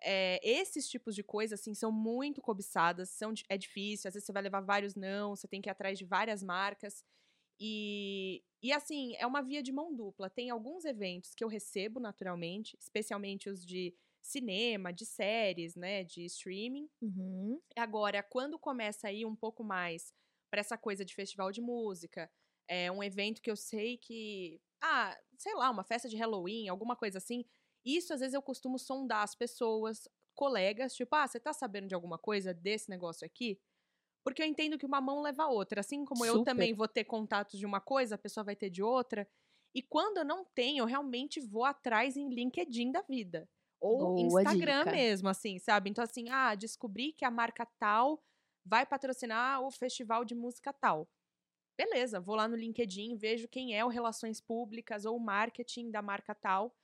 [0.02, 4.32] É, esses tipos de coisas, assim, são muito cobiçadas, são, é difícil, às vezes você
[4.32, 7.04] vai levar vários não, você tem que ir atrás de várias marcas.
[7.58, 10.28] E, e assim, é uma via de mão dupla.
[10.28, 16.24] Tem alguns eventos que eu recebo naturalmente, especialmente os de cinema, de séries, né, de
[16.24, 16.88] streaming.
[17.00, 17.60] Uhum.
[17.76, 20.12] Agora, quando começa a ir um pouco mais
[20.50, 22.30] para essa coisa de festival de música,
[22.68, 26.96] é um evento que eu sei que, ah, sei lá, uma festa de Halloween, alguma
[26.96, 27.44] coisa assim,
[27.86, 31.94] isso às vezes eu costumo sondar as pessoas, colegas, tipo, ah, você tá sabendo de
[31.94, 33.58] alguma coisa desse negócio aqui?
[34.24, 36.50] Porque eu entendo que uma mão leva a outra, assim como eu Super.
[36.50, 39.26] também vou ter contatos de uma coisa, a pessoa vai ter de outra.
[39.74, 43.48] E quando eu não tenho, eu realmente vou atrás em LinkedIn da vida.
[43.80, 44.90] Ou Boa Instagram dica.
[44.90, 45.90] mesmo, assim, sabe?
[45.90, 48.22] Então, assim, ah, descobri que a marca tal
[48.64, 51.08] vai patrocinar o festival de música tal.
[51.78, 56.00] Beleza, vou lá no LinkedIn, vejo quem é o Relações Públicas ou o marketing da
[56.02, 56.74] marca tal.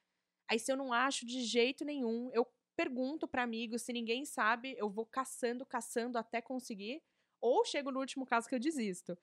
[0.53, 4.75] Aí, se eu não acho de jeito nenhum, eu pergunto para amigos, se ninguém sabe,
[4.77, 7.03] eu vou caçando, caçando até conseguir.
[7.41, 9.17] Ou chego no último caso que eu desisto.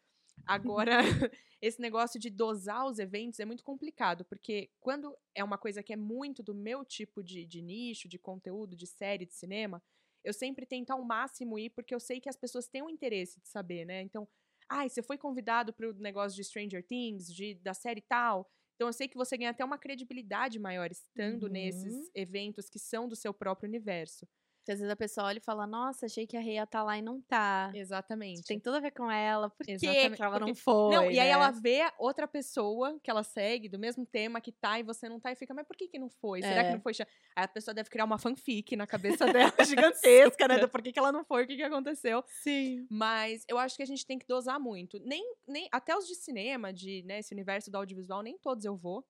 [0.43, 0.97] Agora,
[1.61, 5.93] esse negócio de dosar os eventos é muito complicado, porque quando é uma coisa que
[5.93, 9.83] é muito do meu tipo de, de nicho, de conteúdo, de série, de cinema,
[10.23, 13.39] eu sempre tento ao máximo ir, porque eu sei que as pessoas têm um interesse
[13.39, 14.01] de saber, né?
[14.01, 14.27] Então,
[14.67, 18.49] ai, você foi convidado para o negócio de Stranger Things, de, da série tal.
[18.79, 21.49] Então, eu sei que você ganha até uma credibilidade maior estando Uhum.
[21.49, 24.25] nesses eventos que são do seu próprio universo.
[24.69, 26.83] Porque às vezes a pessoa olha e fala, nossa, achei que a Rei ia tá
[26.83, 27.71] lá e não tá.
[27.73, 28.43] Exatamente.
[28.43, 29.49] Tem tudo a ver com ela.
[29.49, 30.95] Por que, Exatamente, que ela não foi?
[30.95, 31.29] Não, e aí né?
[31.29, 35.19] ela vê outra pessoa que ela segue, do mesmo tema que tá, e você não
[35.19, 36.43] tá, e fica, mas por que que não foi?
[36.43, 36.73] Será que É.
[36.73, 36.93] não foi?
[36.93, 40.59] cha-?" Aí a pessoa deve criar uma fanfic na cabeça dela, gigantesca, né?
[40.59, 42.23] Do por que que ela não foi, o que que aconteceu.
[42.27, 42.85] Sim.
[42.91, 44.99] Mas eu acho que a gente tem que dosar muito.
[44.99, 48.77] Nem, nem até os de cinema, de né, esse universo do audiovisual, nem todos eu
[48.77, 49.03] vou.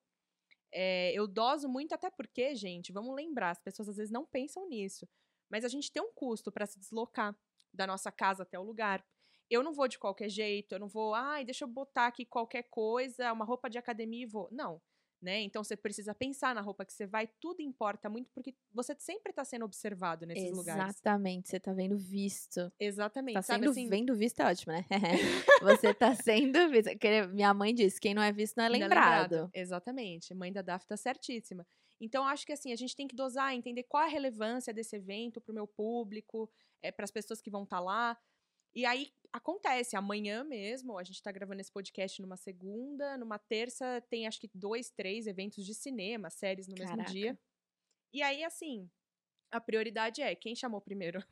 [0.72, 4.66] É, eu doso muito, até porque, gente, vamos lembrar, as pessoas às vezes não pensam
[4.66, 5.06] nisso.
[5.50, 7.36] Mas a gente tem um custo para se deslocar
[7.72, 9.04] da nossa casa até o lugar.
[9.50, 12.64] Eu não vou de qualquer jeito, eu não vou, ai, deixa eu botar aqui qualquer
[12.70, 14.48] coisa, uma roupa de academia e vou.
[14.52, 14.80] Não.
[15.20, 15.40] né?
[15.40, 19.32] Então você precisa pensar na roupa que você vai, tudo importa muito porque você sempre
[19.32, 20.94] tá sendo observado nesses lugares.
[20.96, 22.72] Exatamente, você tá vendo visto.
[22.78, 23.34] Exatamente.
[23.34, 24.86] Tá sabe sendo assim, vendo visto é ótimo, né?
[25.62, 26.90] você tá sendo visto.
[27.32, 29.50] Minha mãe disse, quem não é visto não é Ainda lembrado.
[29.52, 30.32] Exatamente.
[30.32, 31.66] Mãe da Daf tá certíssima.
[32.00, 35.40] Então, acho que assim, a gente tem que dosar, entender qual a relevância desse evento
[35.40, 36.50] pro meu público,
[36.82, 38.18] é, para as pessoas que vão estar lá.
[38.74, 44.00] E aí acontece, amanhã mesmo, a gente tá gravando esse podcast numa segunda, numa terça
[44.08, 47.12] tem acho que dois, três eventos de cinema, séries no mesmo Caraca.
[47.12, 47.38] dia.
[48.12, 48.88] E aí, assim,
[49.50, 51.24] a prioridade é quem chamou primeiro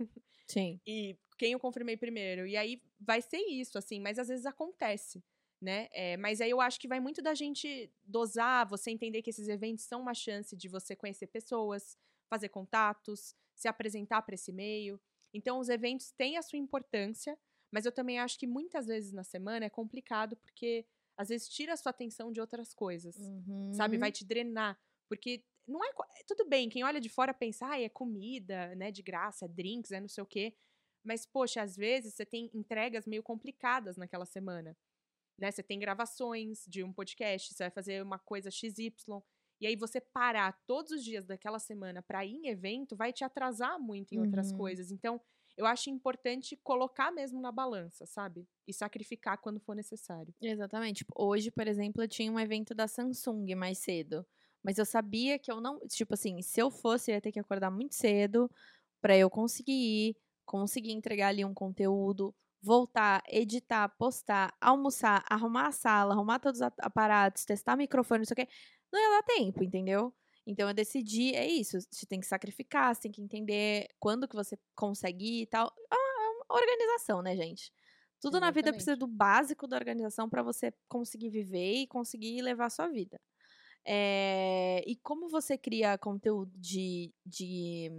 [0.46, 0.80] Sim.
[0.86, 2.46] e quem eu confirmei primeiro.
[2.46, 5.22] E aí vai ser isso, assim, mas às vezes acontece,
[5.60, 5.88] né?
[5.92, 9.48] É, mas aí eu acho que vai muito da gente dosar, você entender que esses
[9.48, 11.96] eventos são uma chance de você conhecer pessoas,
[12.30, 15.00] fazer contatos, se apresentar para esse meio.
[15.34, 17.38] Então, os eventos têm a sua importância,
[17.72, 21.72] mas eu também acho que muitas vezes na semana é complicado porque às vezes tira
[21.72, 23.32] a sua atenção de outras coisas,
[23.70, 23.96] sabe?
[23.96, 24.00] Uhum.
[24.00, 24.78] Vai te drenar.
[25.08, 25.92] Porque não é.
[25.92, 29.48] co- Tudo bem, quem olha de fora pensa, ah, é comida, né, de graça, é
[29.48, 30.56] drinks, é não sei o quê.
[31.04, 34.76] Mas, poxa, às vezes você tem entregas meio complicadas naquela semana.
[35.38, 35.50] Né?
[35.50, 39.22] Você tem gravações de um podcast, você vai fazer uma coisa XY.
[39.60, 43.24] E aí você parar todos os dias daquela semana para ir em evento vai te
[43.24, 44.52] atrasar muito em outras Uhum.
[44.52, 44.90] coisas.
[44.90, 45.20] Então,
[45.56, 48.48] eu acho importante colocar mesmo na balança, sabe?
[48.66, 50.34] E sacrificar quando for necessário.
[50.40, 51.04] Exatamente.
[51.16, 54.24] Hoje, por exemplo, eu tinha um evento da Samsung mais cedo.
[54.62, 55.80] Mas eu sabia que eu não.
[55.88, 58.50] Tipo assim, se eu fosse, eu ia ter que acordar muito cedo
[59.00, 59.72] pra eu conseguir
[60.10, 66.60] ir, conseguir entregar ali um conteúdo, voltar, editar, postar, almoçar, arrumar a sala, arrumar todos
[66.60, 68.48] os aparatos, testar microfone, não sei o quê.
[68.92, 70.14] Não ia dar tempo, entendeu?
[70.46, 74.34] Então eu decidi, é isso, você tem que sacrificar, você tem que entender quando que
[74.34, 75.72] você consegue ir e tal.
[75.90, 77.72] É uma- é uma organização, né, gente?
[78.20, 78.74] Tudo na vida Exatamente.
[78.74, 83.20] precisa do básico da organização pra você conseguir viver e conseguir levar a sua vida.
[83.84, 87.90] É, e como você cria conteúdo de, de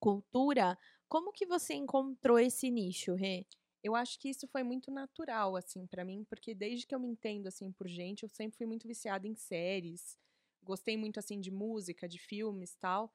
[0.00, 3.46] cultura, como que você encontrou esse nicho, Rê?
[3.84, 7.08] Eu acho que isso foi muito natural, assim, pra mim, porque desde que eu me
[7.08, 10.18] entendo, assim, por gente, eu sempre fui muito viciada em séries.
[10.62, 13.14] Gostei muito, assim, de música, de filmes tal.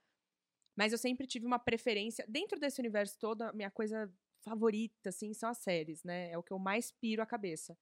[0.77, 2.25] Mas eu sempre tive uma preferência.
[2.27, 6.32] Dentro desse universo todo, a minha coisa favorita, assim, são as séries, né?
[6.32, 7.77] É o que eu mais piro a cabeça.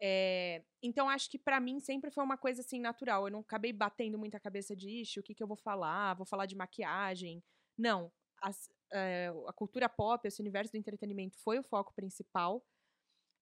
[0.00, 3.26] É, então, acho que pra mim sempre foi uma coisa, assim, natural.
[3.26, 6.14] Eu não acabei batendo muita cabeça de, ixi, o que, que eu vou falar?
[6.14, 7.42] Vou falar de maquiagem.
[7.78, 8.12] Não.
[8.42, 12.64] As- é, a cultura pop, esse universo do entretenimento foi o foco principal.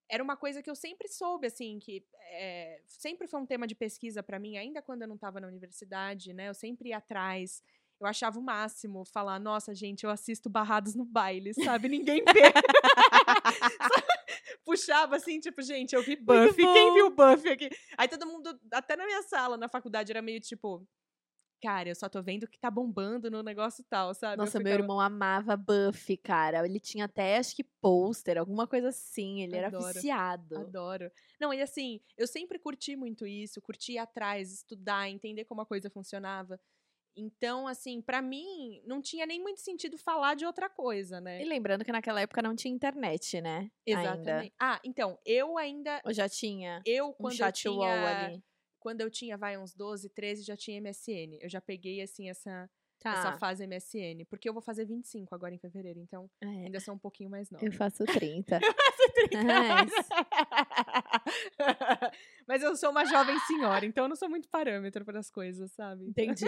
[0.08, 3.74] Era uma coisa que eu sempre soube, assim, que é, sempre foi um tema de
[3.74, 6.48] pesquisa pra mim, ainda quando eu não estava na universidade, né?
[6.48, 7.62] Eu sempre ia atrás.
[7.98, 11.88] Eu achava o máximo falar, nossa, gente, eu assisto barrados no baile, sabe?
[11.88, 12.52] Ninguém vê.
[14.64, 16.56] Puxava assim, tipo, gente, eu vi Buffy.
[16.56, 17.70] Quem viu Buffy aqui?
[17.96, 20.86] Aí todo mundo, até na minha sala, na faculdade, era meio tipo,
[21.64, 24.34] cara, eu só tô vendo que tá bombando no negócio tal, sabe?
[24.34, 26.64] Eu Nossa, meu ficava- irmão amava Buffy, cara.
[26.66, 29.42] Ele tinha até, acho que, pôster, alguma coisa assim.
[29.42, 29.94] Ele era Adoro.
[29.94, 30.58] viciado.
[30.58, 31.10] Adoro.
[31.40, 35.66] Não, e assim, eu sempre curti muito isso, curti ir atrás, estudar, entender como a
[35.66, 36.60] coisa funcionava.
[37.16, 41.40] Então, assim, pra mim, não tinha nem muito sentido falar de outra coisa, né?
[41.40, 43.70] E lembrando que naquela época não tinha internet, né?
[43.86, 44.28] Exatamente.
[44.30, 44.52] Ainda.
[44.60, 46.02] Ah, então, eu ainda.
[46.04, 47.72] Ou já tinha Eu, um quando eu chat tinha.
[47.72, 48.42] wall ali.
[48.84, 51.38] Quando eu tinha, vai, uns 12, 13, já tinha MSN.
[51.40, 52.68] Eu já peguei, assim, essa,
[53.00, 53.12] Tá.
[53.12, 54.26] essa fase MSN.
[54.28, 57.50] Porque eu vou fazer 25 agora em fevereiro, então É, ainda sou um pouquinho mais
[57.50, 57.64] nova.
[57.72, 58.60] eu faço 30.
[62.46, 65.72] Mas eu sou uma jovem senhora, então eu não sou muito parâmetro para as coisas,
[65.72, 66.06] sabe?
[66.06, 66.44] Entendi.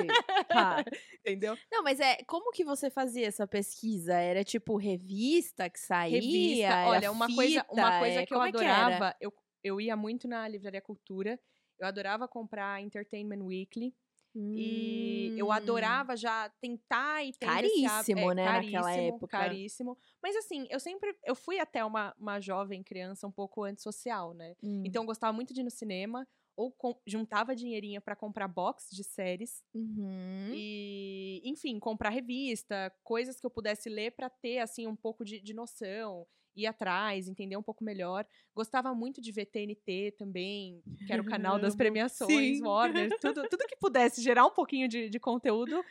[0.46, 0.84] Tá.
[1.20, 1.56] Entendeu?
[1.72, 2.18] Não, mas é.
[2.26, 4.12] Como que você fazia essa pesquisa?
[4.14, 6.20] Era tipo revista que saía?
[6.20, 6.86] Revista.
[6.86, 7.98] Olha, uma coisa, uma fita?
[7.98, 9.32] coisa É, que eu é que adorava, eu,
[9.64, 11.40] eu ia muito na Livraria Cultura.
[11.78, 13.94] Eu adorava comprar Entertainment Weekly.
[14.38, 15.52] E eu Hum.
[15.52, 19.28] adorava já tentar e esse hábito- Caríssimo, é, né, naquela caríssimo, época.
[19.28, 19.98] Caríssimo.
[20.22, 21.16] Mas assim, eu sempre.
[21.24, 24.54] Eu fui até uma, uma jovem criança um pouco antissocial, né?
[24.62, 24.82] Hum.
[24.84, 26.26] Então eu gostava muito de ir no cinema.
[26.58, 29.62] Ou com- juntava dinheirinho pra comprar box de séries.
[29.74, 30.52] Uhum.
[30.54, 35.38] E, enfim, comprar revista, coisas que eu pudesse ler pra ter, assim, um pouco de,
[35.38, 36.26] de noção,
[36.56, 38.26] ir atrás, entender um pouco melhor.
[38.54, 42.62] Gostava muito de ver TNT também, que era o canal das premiações, Sim.
[42.62, 45.84] Warner, tudo, tudo que pudesse gerar um pouquinho de, de conteúdo,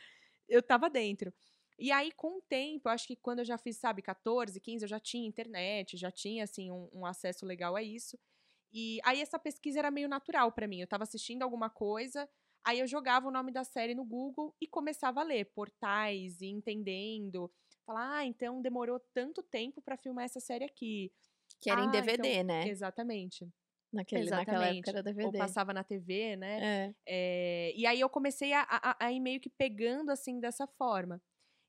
[0.48, 1.32] eu tava dentro.
[1.78, 4.84] E aí, com o tempo, eu acho que quando eu já fiz, sabe, 14, 15,
[4.84, 8.18] eu já tinha internet, já tinha, assim, um, um acesso legal a isso.
[8.72, 10.80] E aí essa pesquisa era meio natural pra mim.
[10.80, 12.28] Eu tava assistindo alguma coisa,
[12.64, 16.46] aí eu jogava o nome da série no Google e começava a ler portais e
[16.46, 17.50] entendendo.
[17.86, 21.12] Falar, ah, então demorou tanto tempo pra filmar essa série aqui.
[21.60, 22.68] Que era em Ah, DVD, então- né?
[22.68, 23.48] Exatamente.
[23.92, 25.38] Naquele, naquela época era Ou DVD.
[25.38, 26.88] passava na TV, né?
[26.88, 26.94] É.
[27.06, 30.66] É, e aí eu comecei a, a, a- a ir meio que pegando assim dessa
[30.66, 31.22] forma.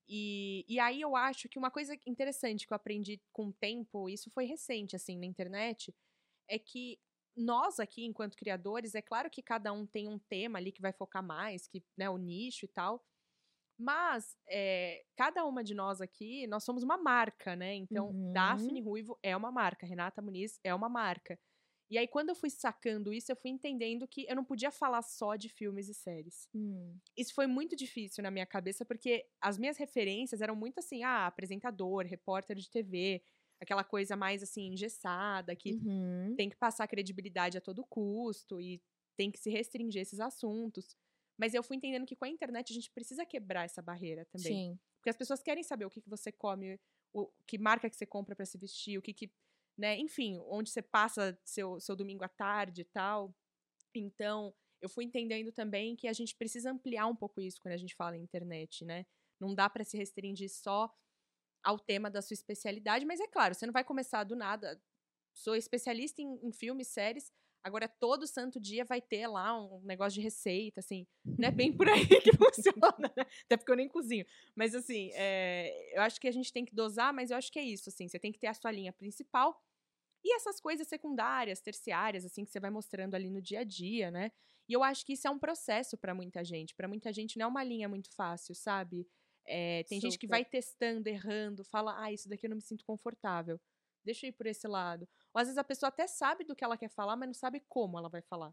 [0.09, 4.09] E, e aí eu acho que uma coisa interessante que eu aprendi com o tempo,
[4.09, 5.93] isso foi recente assim na internet,
[6.49, 6.99] é que
[7.35, 10.91] nós aqui, enquanto criadores, é claro que cada um tem um tema ali que vai
[10.93, 13.03] focar mais, que né, o nicho e tal.
[13.77, 17.75] Mas é, cada uma de nós aqui, nós somos uma marca, né?
[17.75, 18.21] Então, Uhum.
[18.33, 21.39] Daphne Ruivo é uma marca, Renata Muniz é uma marca.
[21.89, 25.01] E aí, quando eu fui sacando isso, eu fui entendendo que eu não podia falar
[25.03, 26.49] só de filmes e séries.
[26.53, 27.01] Hum.
[27.15, 31.25] Isso foi muito difícil na minha cabeça, porque as minhas referências eram muito assim, ah,
[31.27, 33.23] apresentador, repórter de TV,
[33.61, 36.37] aquela coisa mais assim, engessada, que Uhum.
[36.37, 38.81] tem que passar credibilidade a todo custo e
[39.17, 40.97] tem que se restringir esses assuntos.
[41.37, 44.53] Mas eu fui entendendo que com a internet a gente precisa quebrar essa barreira também.
[44.53, 44.79] Sim.
[44.97, 46.79] Porque as pessoas querem saber o que, que você come,
[47.13, 49.31] o que marca que você compra pra se vestir, o que que,
[49.77, 53.35] né, enfim, onde você passa seu, seu domingo à tarde e tal.
[53.95, 57.77] Então, eu fui entendendo também que a gente precisa ampliar um pouco isso quando a
[57.77, 59.05] gente fala em internet, né?
[59.39, 60.91] Não dá pra se restringir só
[61.63, 64.81] ao tema da sua especialidade, mas é claro, você não vai começar do nada.
[65.33, 67.31] Sou especialista em, em filmes, séries,
[67.63, 71.05] agora todo santo dia vai ter lá um negócio de receita, assim.
[71.37, 73.25] Não é bem por aí que funciona, né?
[73.45, 74.25] Até porque eu nem cozinho.
[74.55, 77.59] Mas, assim, é, eu acho que a gente tem que dosar, mas eu acho que
[77.59, 78.07] é isso, assim.
[78.07, 79.61] Você tem que ter a sua linha principal
[80.23, 84.11] e essas coisas secundárias, terciárias, assim, que você vai mostrando ali no dia a dia,
[84.11, 84.31] né?
[84.67, 86.75] E eu acho que isso é um processo pra muita gente.
[86.75, 89.07] Pra muita gente não é uma linha muito fácil, sabe?
[89.45, 90.35] É, tem gente que Super.
[90.35, 93.59] vai testando, errando, fala, ah, isso daqui eu não me sinto confortável.
[94.03, 95.07] Deixa eu ir por esse lado.
[95.37, 97.61] Ou às vezes a pessoa até sabe do que ela quer falar, mas não sabe
[97.69, 98.51] como ela vai falar.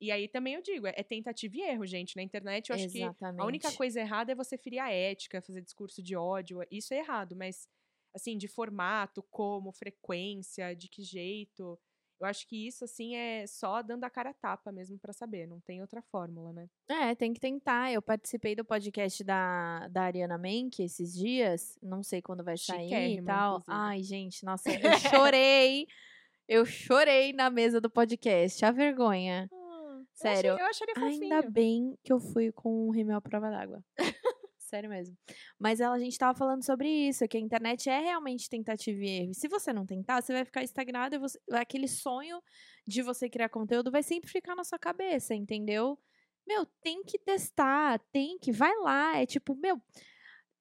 [0.00, 2.16] E aí também eu digo, é é tentativa e erro, gente.
[2.16, 3.38] Na internet eu acho que Exatamente.
[3.38, 6.60] a única coisa errada é você ferir a ética, fazer discurso de ódio.
[6.70, 7.68] Isso é errado, mas
[8.14, 11.78] assim, de formato, como, frequência, de que jeito.
[12.20, 15.46] Eu acho que isso, assim, é só dando a cara a tapa mesmo pra saber.
[15.46, 16.68] Não tem outra fórmula, né?
[16.88, 17.92] É, tem que tentar.
[17.92, 21.78] Eu participei do podcast da, da Ariana Menck esses dias.
[21.80, 23.58] Não sei quando vai sair e tal.
[23.58, 23.64] inclusive.
[23.68, 24.74] Ai, gente, nossa, eu
[25.32, 25.86] chorei.
[26.48, 28.64] Eu chorei na mesa do podcast.
[28.64, 29.48] A vergonha.
[30.14, 30.50] Sério.
[30.50, 31.22] Eu, achei, eu acharia fofinho.
[31.34, 33.84] Ainda bem que eu fui com o rímel à prova d'água.
[34.68, 35.16] Sério mesmo.
[35.58, 39.08] Mas ela, a gente tava falando sobre isso, que a internet é realmente tentativa e
[39.22, 39.34] erro.
[39.34, 42.42] Se você não tentar, você vai ficar estagnado e você- aquele sonho
[42.86, 45.98] de você criar conteúdo vai sempre ficar na sua cabeça, entendeu?
[46.46, 49.16] Meu, tem que testar, tem que, vai lá.
[49.16, 49.80] É tipo, meu,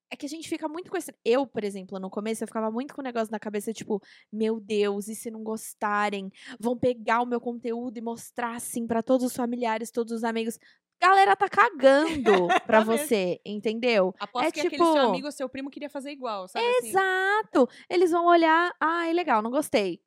[0.10, 1.13] é que a gente fica muito com esse.
[1.26, 4.60] Eu, por exemplo, no começo, eu ficava muito com o negócio na cabeça, tipo, meu
[4.60, 6.32] Deus, e se não gostarem?
[6.60, 10.58] Vão pegar o meu conteúdo e mostrar assim pra todos os familiares, todos os amigos.
[11.02, 13.06] Galera tá cagando pra Tá mesmo.
[13.06, 14.14] você, entendeu?
[14.20, 16.66] Aposto é que aquele seu tipo- amigo ou seu primo queria fazer igual, sabe?
[16.66, 16.88] assim?
[16.90, 17.70] Exato!
[17.90, 20.02] Eles vão olhar, ai, legal, não gostei.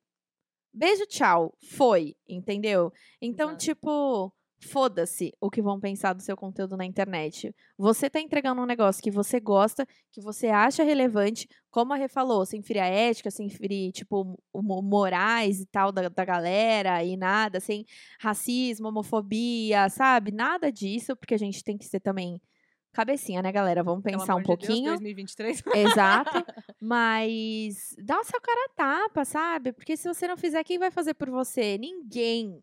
[0.73, 1.53] Beijo, tchau.
[1.77, 2.91] Foi, entendeu?
[3.21, 3.63] Então, Exato.
[3.65, 7.53] tipo, foda-se o que vão pensar do seu conteúdo na internet.
[7.77, 12.07] Você tá entregando um negócio que você gosta, que você acha relevante, como a Rê
[12.07, 17.17] falou, sem ferir a ética, sem ferir, tipo, morais e tal da, da galera e
[17.17, 17.85] nada, sem
[18.19, 20.31] racismo, homofobia, sabe?
[20.31, 22.39] Nada disso, porque a gente tem que ser também
[22.91, 23.83] cabecinha, né, galera?
[23.83, 24.91] Vamos pensar um amor de Deus, pouquinho.
[24.91, 25.63] 2023.
[25.75, 26.31] Exato.
[26.79, 29.71] Mas dá o seu cara a tapa, sabe?
[29.71, 31.77] Porque se você não fizer, quem vai fazer por você?
[31.77, 32.61] Ninguém.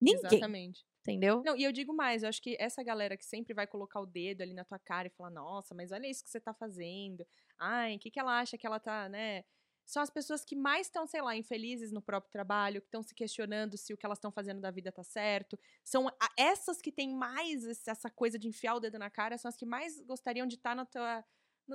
[0.00, 0.38] Ninguém.
[0.38, 0.84] Exatamente.
[1.02, 1.42] Entendeu?
[1.44, 4.06] Não, e eu digo mais, eu acho que essa galera que sempre vai colocar o
[4.06, 7.26] dedo ali na tua cara e falar, nossa, mas olha isso que você tá fazendo.
[7.58, 9.44] Ai, o que, que ela acha que ela tá, né?
[9.86, 13.14] São as pessoas que mais estão, sei lá, infelizes no próprio trabalho, que estão se
[13.14, 15.58] questionando se o que elas estão fazendo da vida tá certo.
[15.82, 16.06] São
[16.38, 19.66] essas que têm mais essa coisa de enfiar o dedo na cara, são as que
[19.66, 21.24] mais gostariam de estar na tua,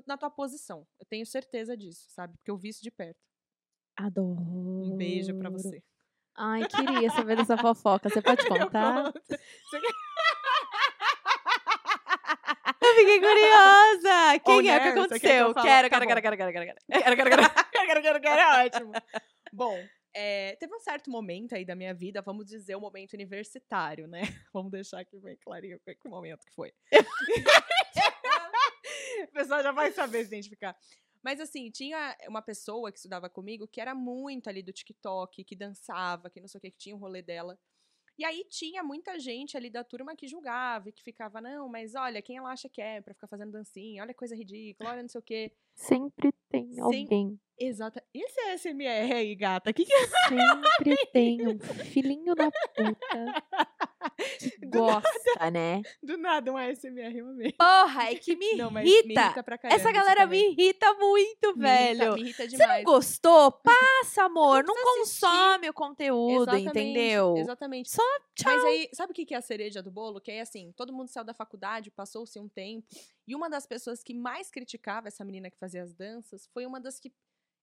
[0.08, 0.88] na tua posição.
[1.00, 2.38] Eu tenho certeza disso, sabe?
[2.38, 3.20] Porque eu vi isso de perto.
[3.98, 4.42] Adoro.
[4.82, 5.84] Um beijo pra você.
[6.38, 8.10] Ai, queria saber dessa fofoca.
[8.10, 9.14] Você pode contar?
[12.82, 14.40] Eu fiquei curiosa.
[14.46, 14.78] Quem é?
[14.78, 15.20] O que aconteceu?
[15.20, 16.08] Quero, Tá quero, bom.
[16.08, 16.80] quero, quero, quero, quero, quero.
[17.04, 17.30] Quero, quero,
[17.72, 18.92] quero, quero, quero, quero, é ótimo.
[19.54, 19.78] Bom,
[20.14, 24.22] é, teve um certo momento aí da minha vida, vamos dizer, o momento universitário, né?
[24.54, 26.74] Vamos deixar aqui bem clarinho que momento que foi.
[29.24, 30.76] o pessoal já vai saber se identificar.
[31.26, 35.56] Mas assim, tinha uma pessoa que estudava comigo que era muito ali do TikTok, que
[35.56, 37.58] dançava, que não sei o que, que tinha o rolê dela.
[38.16, 41.96] E aí tinha muita gente ali da turma que julgava e que ficava, não, mas
[41.96, 45.02] olha, quem ela acha que é pra ficar fazendo dancinha, olha que coisa ridícula, olha
[45.02, 45.52] não sei o quê.
[45.76, 46.80] Sempre tem Sim.
[46.80, 47.40] alguém.
[47.58, 48.06] Exata.
[48.14, 49.74] Esse SMR aí, gata?
[49.74, 50.08] Que que é?
[50.08, 53.44] Sempre tem um filhinho da puta
[54.72, 55.82] gosta, né?
[56.02, 57.54] Do nada, um ASMR, eu amei.
[57.54, 58.82] Porra, é que me Não, irrita.
[59.08, 62.14] me irrita caramba Essa galera me irrita muito, Me irrita- velho.
[62.16, 62.84] Me irrita Você não demais.
[62.84, 63.52] gostou?
[63.52, 64.64] Passa, amor.
[64.64, 65.22] Não, assistir.
[65.22, 67.38] consome o conteúdo, Exatamente, entendeu?
[67.38, 67.92] Exatamente.
[67.92, 68.04] Só
[68.36, 68.54] tchau.
[68.54, 70.20] Mas aí, sabe o que que é a cereja do bolo?
[70.22, 72.88] Que é assim, todo mundo saiu da faculdade, passou-se um tempo,
[73.28, 76.80] e uma das pessoas que mais criticava essa menina que fazia as danças foi uma
[76.80, 77.12] das que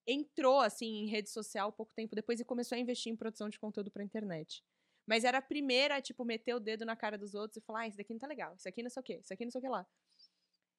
[0.07, 3.59] entrou, assim, em rede social pouco tempo depois e começou a investir em produção de
[3.59, 4.65] conteúdo pra internet.
[5.13, 7.87] Mas era a primeira tipo, meter o dedo na cara dos outros e falar, ah,
[7.87, 9.59] isso daqui não tá legal, isso aqui não sei o quê, isso aqui não sei
[9.59, 9.87] o que lá.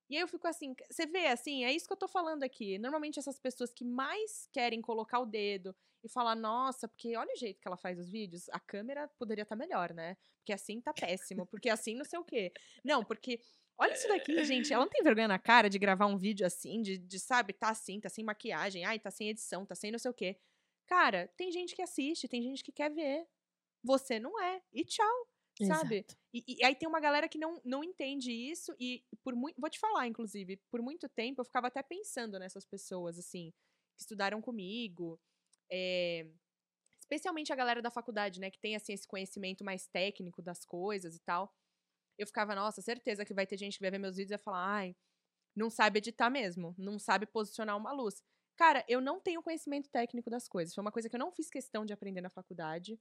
[0.10, 2.80] E aí eu fico assim, você vê, assim, é isso que eu tô falando aqui.
[2.80, 7.38] Normalmente essas pessoas que mais querem colocar o dedo e falar, nossa, porque olha o
[7.38, 10.18] jeito que ela faz os vídeos, a câmera poderia estar melhor, né?
[10.40, 12.52] Porque assim tá péssimo, porque assim não sei o quê.
[12.84, 13.40] Não, porque
[13.78, 16.82] olha isso daqui, gente, ela não tem vergonha na cara de gravar um vídeo assim,
[16.82, 20.00] de, de sabe, tá assim, tá sem maquiagem, ai, tá sem edição, tá sem não
[20.00, 20.40] sei o quê.
[20.88, 23.28] Cara, tem gente que assiste, tem gente que quer ver.
[23.84, 24.62] Você não é.
[24.74, 25.28] E tchau,
[25.60, 26.06] sabe?
[26.34, 29.70] E, e aí tem uma galera que não, não entende isso e por muito, vou
[29.70, 33.52] te falar, inclusive, por muito tempo eu ficava até pensando nessas pessoas, assim,
[33.96, 35.20] que estudaram comigo,
[35.72, 36.28] é,
[37.00, 41.16] especialmente a galera da faculdade, né, que tem, assim, esse conhecimento mais técnico das coisas
[41.16, 41.54] e tal.
[42.18, 44.44] Eu ficava, nossa, certeza que vai ter gente que vai ver meus vídeos e vai
[44.44, 44.96] falar, ai,
[45.56, 48.24] não sabe editar mesmo, não sabe posicionar uma luz.
[48.56, 50.74] Cara, eu não tenho conhecimento técnico das coisas.
[50.76, 53.00] Foi uma coisa que eu não fiz questão de aprender na faculdade.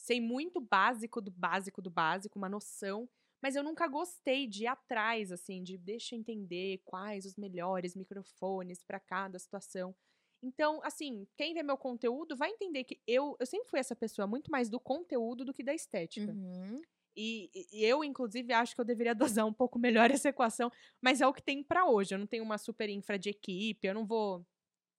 [0.00, 3.08] Sei muito básico do básico do básico, uma noção,
[3.42, 7.94] mas eu nunca gostei de ir atrás, assim, de deixa eu entender quais os melhores
[7.94, 9.94] microfones para cada situação.
[10.42, 14.26] Então, assim, quem vê meu conteúdo vai entender que eu, eu sempre fui essa pessoa
[14.26, 16.32] muito mais do conteúdo do que da estética.
[16.32, 16.80] Uhum.
[17.14, 21.20] E, e eu, inclusive, acho que eu deveria dosar um pouco melhor essa equação, mas
[21.20, 22.14] é o que tem pra hoje.
[22.14, 24.46] Eu não tenho uma super infra de equipe, eu não vou.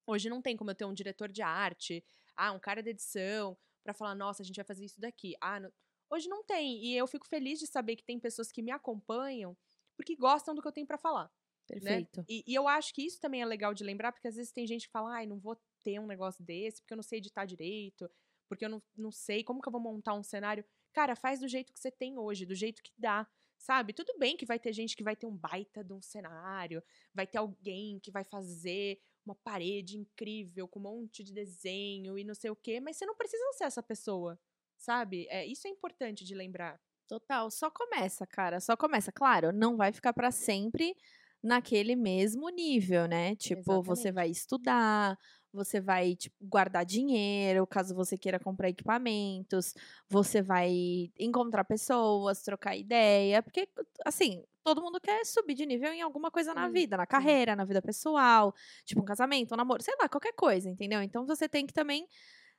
[0.05, 2.03] Hoje não tem como eu ter um diretor de arte,
[2.35, 5.35] ah, um cara de edição, pra falar, nossa, a gente vai fazer isso daqui.
[5.41, 5.71] Ah, não-
[6.11, 6.83] hoje não tem.
[6.83, 9.57] E eu fico feliz de saber que tem pessoas que me acompanham
[9.95, 11.31] porque gostam do que eu tenho pra falar.
[11.67, 12.27] Perfeito.
[12.27, 14.65] E, e eu acho que isso também é legal de lembrar, porque às vezes tem
[14.67, 17.45] gente que fala, ai, não vou ter um negócio desse, porque eu não sei editar
[17.45, 18.09] direito,
[18.47, 20.63] porque eu não, não sei como que eu vou montar um cenário.
[20.93, 23.27] Cara, faz do jeito que você tem hoje, do jeito que dá.
[23.57, 23.93] Sabe?
[23.93, 27.27] Tudo bem que vai ter gente que vai ter um baita de um cenário, vai
[27.27, 32.35] ter alguém que vai fazer uma parede incrível com um monte de desenho e não
[32.35, 34.39] sei o quê, mas você não precisa ser essa pessoa,
[34.77, 35.27] sabe?
[35.29, 36.79] É, isso é importante de lembrar.
[37.07, 39.11] Total, só começa, cara, só começa.
[39.11, 40.95] Claro, não vai ficar pra sempre
[41.43, 43.35] naquele mesmo nível, né?
[43.35, 44.13] Tipo, você Exatamente.
[44.13, 45.17] vai estudar,
[45.51, 49.73] você vai tipo, guardar dinheiro, caso você queira comprar equipamentos,
[50.09, 50.71] você vai
[51.19, 53.67] encontrar pessoas, trocar ideia, porque
[54.05, 57.65] assim, todo mundo quer subir de nível em alguma coisa na vida, na carreira, na
[57.65, 58.53] vida pessoal,
[58.85, 61.01] tipo um casamento, um namoro, sei lá, qualquer coisa, entendeu?
[61.01, 62.07] Então você tem que também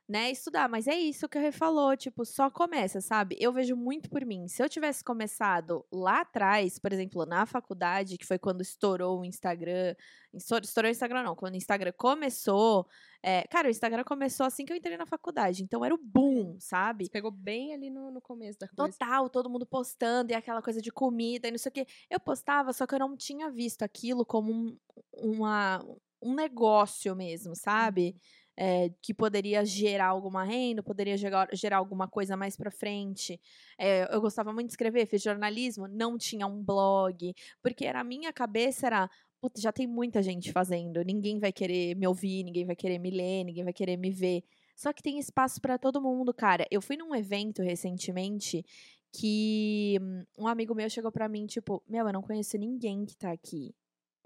[0.07, 3.37] né, estudar, mas é isso que a Rê falou, tipo, só começa, sabe?
[3.39, 4.49] Eu vejo muito por mim.
[4.49, 9.25] Se eu tivesse começado lá atrás, por exemplo, na faculdade, que foi quando estourou o
[9.25, 9.95] Instagram,
[10.33, 12.85] estourou, o Instagram não, quando o Instagram começou,
[13.21, 16.57] é, cara, o Instagram começou assim que eu entrei na faculdade, então era o boom,
[16.59, 17.05] sabe?
[17.05, 18.91] Você pegou bem ali no, no começo da coisa.
[18.91, 21.87] Total, todo mundo postando e aquela coisa de comida e não sei o quê.
[22.09, 24.77] Eu postava, só que eu não tinha visto aquilo como um,
[25.13, 25.79] uma,
[26.21, 28.17] um negócio mesmo, sabe?
[28.55, 33.41] É, que poderia gerar alguma renda, poderia gerar, gerar alguma coisa mais pra frente.
[33.79, 38.03] É, eu gostava muito de escrever, fiz jornalismo, não tinha um blog, porque era a
[38.03, 39.09] minha cabeça era
[39.43, 43.11] Putz, já tem muita gente fazendo, ninguém vai querer me ouvir, ninguém vai querer me
[43.11, 44.41] ler, ninguém vai querer me ver.
[44.73, 46.65] Só que tem espaço pra todo mundo, cara.
[46.71, 48.65] Eu fui num evento recentemente
[49.11, 53.17] que hum, um amigo meu chegou pra mim, tipo, meu, eu não conheço ninguém que
[53.17, 53.75] tá aqui.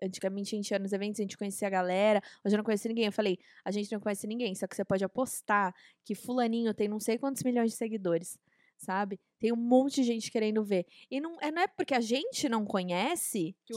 [0.02, 2.88] Antigamente a gente ia nos eventos, a gente conhecia a galera, hoje eu não conheço
[2.88, 3.06] ninguém.
[3.06, 5.74] Eu falei, a gente não conhece ninguém, só que você pode apostar
[6.06, 8.38] que fulaninho tem não sei quantos milhões de seguidores,
[8.78, 9.20] sabe?
[9.40, 10.86] Tem um monte de gente querendo ver.
[11.10, 13.74] E não é, não é porque a gente não conhece Que,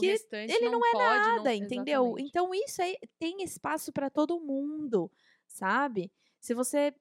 [0.47, 2.03] que ele não, é pode, não- nada, entendeu?
[2.03, 2.29] Exatamente.
[2.29, 5.11] Então isso aí tem espaço pra todo mundo,
[5.47, 6.11] sabe?
[6.39, 6.93] Se você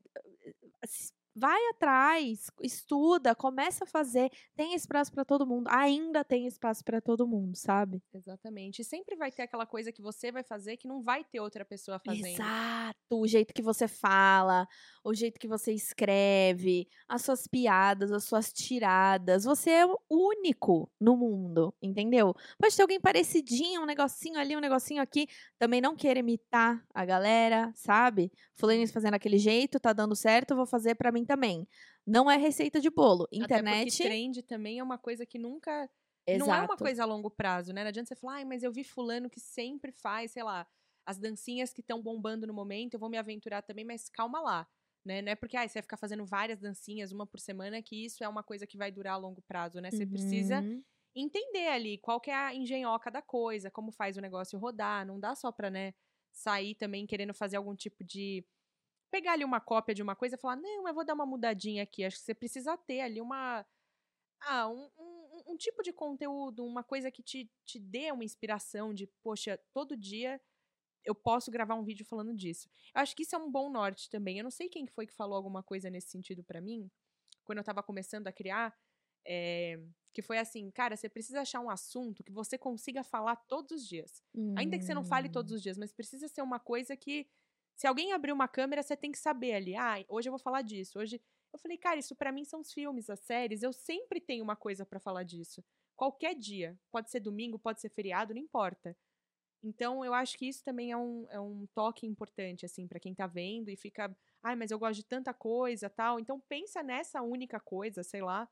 [1.40, 5.68] vai atrás, estuda, começa a fazer, tem espaço pra todo mundo.
[5.70, 8.03] Ainda tem espaço pra todo mundo, sabe?
[8.12, 8.83] Exatamente.
[8.83, 11.64] E sempre vai ter aquela coisa que você vai fazer que não vai ter outra
[11.64, 12.26] pessoa fazendo.
[12.26, 14.68] Exato, o jeito que você fala,
[15.03, 19.44] o jeito que você escreve, as suas piadas, as suas tiradas.
[19.44, 22.35] Você é o único no mundo, entendeu?
[22.59, 25.26] Pode ter alguém parecidinho, um negocinho ali, um negocinho aqui.
[25.59, 28.31] Também não queira imitar a galera, sabe?
[28.55, 31.69] Fulaninho fazendo aquele jeito, tá dando certo, vou fazer pra mim também.
[32.05, 33.24] Não é receita de bolo.
[33.24, 33.91] Até Internet.
[33.91, 35.89] porque trend também é uma coisa que nunca.
[36.26, 36.49] Exato.
[36.49, 37.83] Não é uma coisa a longo prazo, né?
[37.83, 40.66] Não adianta você falar, ai, mas eu vi fulano que sempre faz, sei lá,
[41.07, 44.66] as dancinhas que estão bombando no momento, eu vou me aventurar também, mas calma lá.
[45.05, 45.22] Né?
[45.22, 48.22] Não é porque ah, você vai ficar fazendo várias dancinhas, uma por semana, que isso
[48.22, 49.91] é uma coisa que vai durar a longo prazo, né?
[49.91, 50.83] Você precisa Uhum.
[51.14, 55.07] entender ali qual que é a engenhoca da coisa, como faz o negócio rodar.
[55.07, 55.95] Não dá só pra, né,
[56.33, 58.45] sair também querendo fazer algum tipo de.
[59.11, 61.82] Pegar ali uma cópia de uma coisa e falar, não, eu vou dar uma mudadinha
[61.82, 62.04] aqui.
[62.04, 63.66] Acho que você precisa ter ali uma.
[64.42, 68.94] Ah, um, um, um tipo de conteúdo, uma coisa que te, te dê uma inspiração
[68.94, 70.40] de, poxa, todo dia
[71.04, 72.68] eu posso gravar um vídeo falando disso.
[72.94, 74.38] Eu acho que isso é um bom norte também.
[74.38, 76.90] Eu não sei quem que foi que falou alguma coisa nesse sentido pra mim,
[77.44, 78.76] quando eu tava começando a criar,
[79.26, 79.78] é,
[80.12, 83.86] que foi assim, cara, você precisa achar um assunto que você consiga falar todos os
[83.88, 84.22] dias.
[84.56, 85.30] Ainda que você não fale Hum.
[85.30, 87.28] todos os dias, mas precisa ser uma coisa que,
[87.77, 89.77] se alguém abrir uma câmera, você tem que saber ali.
[89.77, 90.99] Ah, hoje eu vou falar disso.
[90.99, 91.21] Hoje.
[91.53, 93.62] Eu falei, cara, isso pra mim são os filmes, as séries.
[93.62, 95.64] Eu sempre tenho uma coisa pra falar disso.
[95.97, 96.79] Qualquer dia.
[96.93, 98.97] Pode ser domingo, pode ser feriado, não importa.
[99.62, 103.14] Então, eu acho que isso também é um, é um toque importante, assim, pra quem
[103.14, 104.14] tá vendo e fica.
[104.43, 106.18] Ai, mas eu gosto de tanta coisa tal.
[106.18, 108.49] Então, pensa nessa única coisa, sei lá,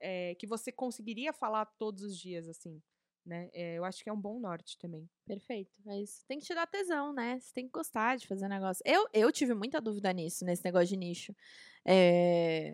[0.00, 2.82] é, que você conseguiria falar todos os dias, assim.
[3.24, 3.48] Né?
[3.52, 5.08] É, eu acho que é um bom norte também.
[5.26, 5.70] Perfeito.
[5.86, 6.24] É isso.
[6.26, 7.38] Tem que te dar tesão, né?
[7.38, 8.82] Você tem que gostar de fazer negócio.
[8.84, 11.34] Eu, eu tive muita dúvida nisso, nesse negócio de nicho.
[11.84, 12.72] É,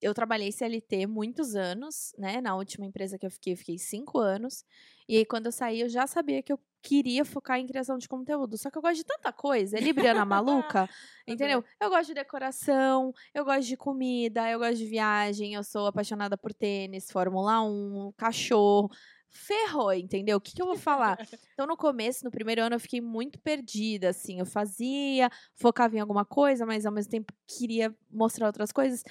[0.00, 2.40] Eu trabalhei CLT muitos anos, né?
[2.40, 4.64] Na última empresa que eu fiquei, eu fiquei cinco anos.
[5.08, 8.08] E aí, quando eu saí, eu já sabia que eu queria focar em criação de
[8.08, 8.58] conteúdo.
[8.58, 9.78] Só que eu gosto de tanta coisa.
[9.78, 10.88] É Libriana maluca,
[11.26, 11.64] entendeu?
[11.80, 16.36] Eu gosto de decoração, eu gosto de comida, eu gosto de viagem, eu sou apaixonada
[16.36, 18.90] por tênis, Fórmula 1, cachorro
[19.32, 20.36] ferrou, entendeu?
[20.36, 21.18] O que, que eu vou falar?
[21.52, 24.38] Então, no começo, no primeiro ano, eu fiquei muito perdida, assim.
[24.38, 29.04] Eu fazia, focava em alguma coisa, mas ao mesmo tempo queria mostrar outras coisas.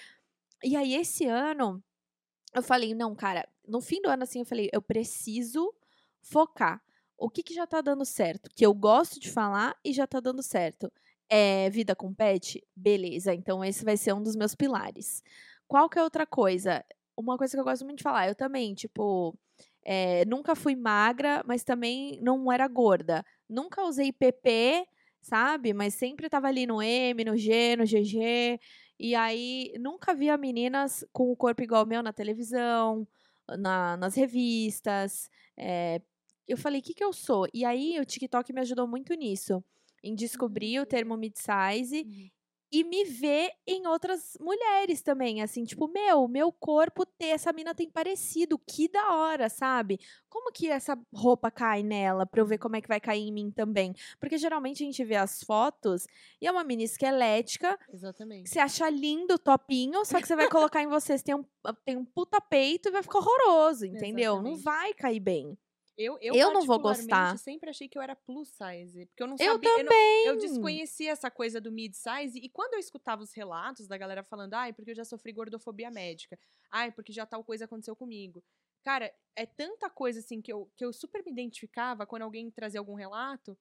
[0.63, 1.84] E aí, esse ano,
[2.53, 5.74] eu falei, não, cara, no fim do ano, assim, eu falei, eu preciso
[6.22, 6.82] focar.
[7.17, 8.49] O que, que já tá dando certo?
[8.55, 10.91] Que eu gosto de falar e já tá dando certo.
[11.30, 12.61] É vida com pet?
[12.76, 15.24] Beleza, então esse vai ser um dos meus pilares.
[15.67, 16.84] Qual que é outra coisa?
[17.15, 19.38] Uma coisa que eu gosto muito de falar, eu também, tipo,
[19.84, 23.25] é, nunca fui magra, mas também não era gorda.
[23.49, 24.86] Nunca usei PP,
[25.21, 25.73] sabe?
[25.73, 28.59] Mas sempre tava ali no M, no G, no GG.
[28.99, 33.07] E aí, nunca via meninas com o corpo igual ao meu na televisão,
[33.57, 35.29] na- nas revistas.
[35.57, 36.01] é,
[36.47, 37.47] eu falei, o que, que eu sou?
[37.53, 39.63] E aí, o TikTok me ajudou muito nisso.
[40.03, 42.03] Em descobrir o termo mid-size
[42.72, 47.76] e me ver em outras mulheres também, assim, tipo, meu, meu corpo ter essa mina
[47.76, 49.99] tem parecido, que da hora, sabe?
[50.30, 53.32] Como que essa roupa cai nela pra eu ver como é que vai cair em
[53.34, 53.93] mim também?
[54.19, 56.07] Porque geralmente a gente vê as fotos
[56.41, 58.49] e é uma mina esquelética, que Exatamente.
[58.49, 61.45] você acha lindo o topinho, só que você vai colocar em você, você tem um,
[61.86, 64.41] tem um puta peito e vai ficar horroroso, entendeu?
[64.41, 64.63] Não Exatamente.
[64.63, 65.57] vai cair bem.
[65.97, 67.37] Eu, eu, Eu não vou gostar.
[67.37, 69.05] sempre achei que eu era plus size.
[69.07, 69.69] Porque eu não Eu sabia.
[69.69, 70.25] não- também.
[70.27, 74.53] Eu desconhecia essa coisa do mid-size e quando eu escutava os relatos da galera falando,
[74.53, 76.39] ai, porque eu já sofri gordofobia médica,
[76.71, 78.43] ai, porque já tal coisa aconteceu comigo.
[78.83, 82.79] Cara, é tanta coisa assim que eu, que eu super me identificava quando alguém trazia
[82.79, 83.57] algum relato.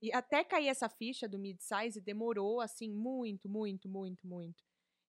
[0.00, 4.64] E até cair essa ficha do mid-size demorou, assim, muito, muito, muito, muito.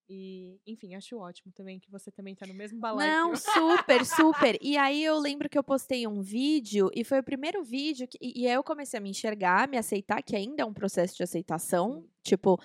[0.09, 3.09] E, enfim, acho ótimo também que você também tá no mesmo balaio.
[3.09, 4.57] que Não, super, super.
[4.61, 8.17] E aí eu lembro que eu postei um vídeo e foi o primeiro vídeo que,
[8.21, 11.15] e e aí eu comecei a me enxergar, me aceitar, que ainda é um processo
[11.15, 12.05] de aceitação.
[12.21, 12.59] Tipo,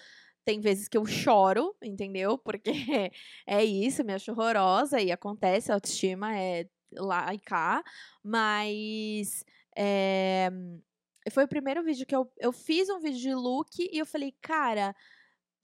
[0.45, 2.37] tem vezes que eu choro, entendeu?
[2.39, 2.71] Porque
[3.47, 7.85] é isso, me acho horrorosa e acontece, a autoestima é lá e cá.
[8.25, 9.45] Mas
[9.77, 10.51] é,
[11.31, 14.35] foi o primeiro vídeo que eu, eu fiz um vídeo de look e eu falei,
[14.41, 14.95] cara,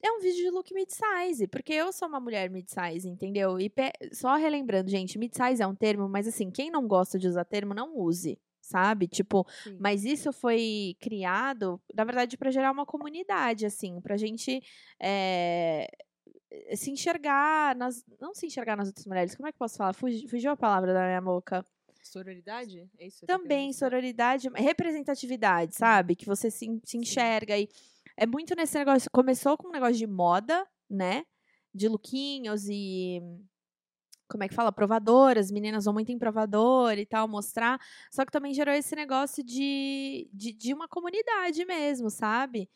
[0.06, 3.58] é um vídeo de look mid-size, porque eu sou uma mulher mid-size, entendeu?
[3.58, 3.72] E
[4.12, 7.72] só relembrando, gente, mid-size é um termo, mas assim, quem não gosta de usar termo,
[7.72, 9.06] não use, sabe?
[9.08, 9.76] Tipo, Sim.
[9.80, 14.62] mas isso foi criado, na verdade, pra gerar uma comunidade, assim, pra gente
[15.00, 15.88] é,
[16.74, 18.04] se enxergar nas.
[18.20, 19.92] Não se enxergar nas outras mulheres, como é que eu posso falar?
[19.94, 21.64] Fugi- fugiu a palavra da minha boca.
[22.02, 22.86] Sororidade?
[22.98, 26.14] É isso Também, sororidade, representatividade, sabe?
[26.14, 27.66] Que você se, se enxerga e
[28.16, 29.10] é muito nesse negócio.
[29.10, 31.24] Começou com um negócio de moda, né?
[31.74, 33.20] De lookinhos e.
[34.28, 34.72] Como é que fala?
[34.72, 37.78] Provadoras, meninas vão muito em provador e tal, mostrar.
[38.10, 42.70] Só que também gerou esse negócio de, de, de uma comunidade mesmo, sabe?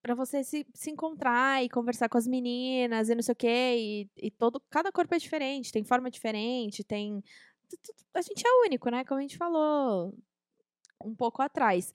[0.00, 4.08] Pra você se, se encontrar e conversar com as meninas e não sei o quê.
[4.16, 7.22] E, e todo, cada corpo é diferente, tem forma diferente, tem.
[8.14, 9.04] A gente é único, né?
[9.04, 10.14] Como a gente falou
[11.04, 11.92] um pouco atrás.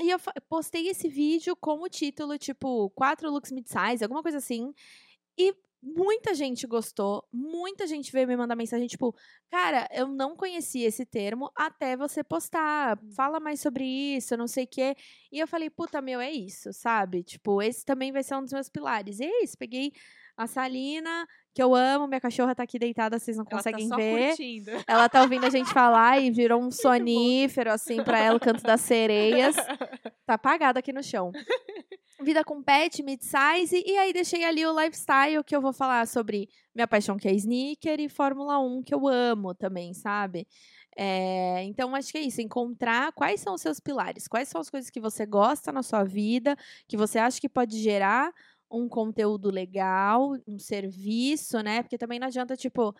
[0.00, 0.18] E eu
[0.48, 4.74] postei esse vídeo com o título, tipo, quatro looks mid-size, alguma coisa assim.
[5.38, 9.14] E muita gente gostou, muita gente veio me mandar mensagem, tipo,
[9.50, 12.98] cara, eu não conhecia esse termo até você postar.
[13.14, 14.96] Fala mais sobre isso, não sei o quê.
[15.30, 17.22] E eu falei, puta, meu, é isso, sabe?
[17.22, 19.20] Tipo, esse também vai ser um dos meus pilares.
[19.20, 19.92] E é isso, peguei
[20.36, 23.88] a Salina, que eu amo, minha cachorra tá aqui deitada, vocês não Ela tá conseguem
[23.88, 24.28] só ver.
[24.28, 24.70] curtindo.
[24.88, 28.62] Ela tá ouvindo a gente falar e virou um sonífero, assim, pra ela, o canto
[28.64, 29.54] das sereias.
[30.26, 31.30] Tá apagada aqui no chão.
[32.20, 36.48] Vida com pet, mid-size, e aí deixei ali o lifestyle, que eu vou falar sobre
[36.74, 40.48] minha paixão, que é sneaker, e Fórmula 1, que eu amo também, sabe?
[40.96, 44.70] É, então, acho que é isso, encontrar quais são os seus pilares, quais são as
[44.70, 46.56] coisas que você gosta na sua vida,
[46.88, 48.32] que você acha que pode gerar
[48.74, 51.82] um conteúdo legal, um serviço, né?
[51.82, 52.94] Porque também não adianta, tipo,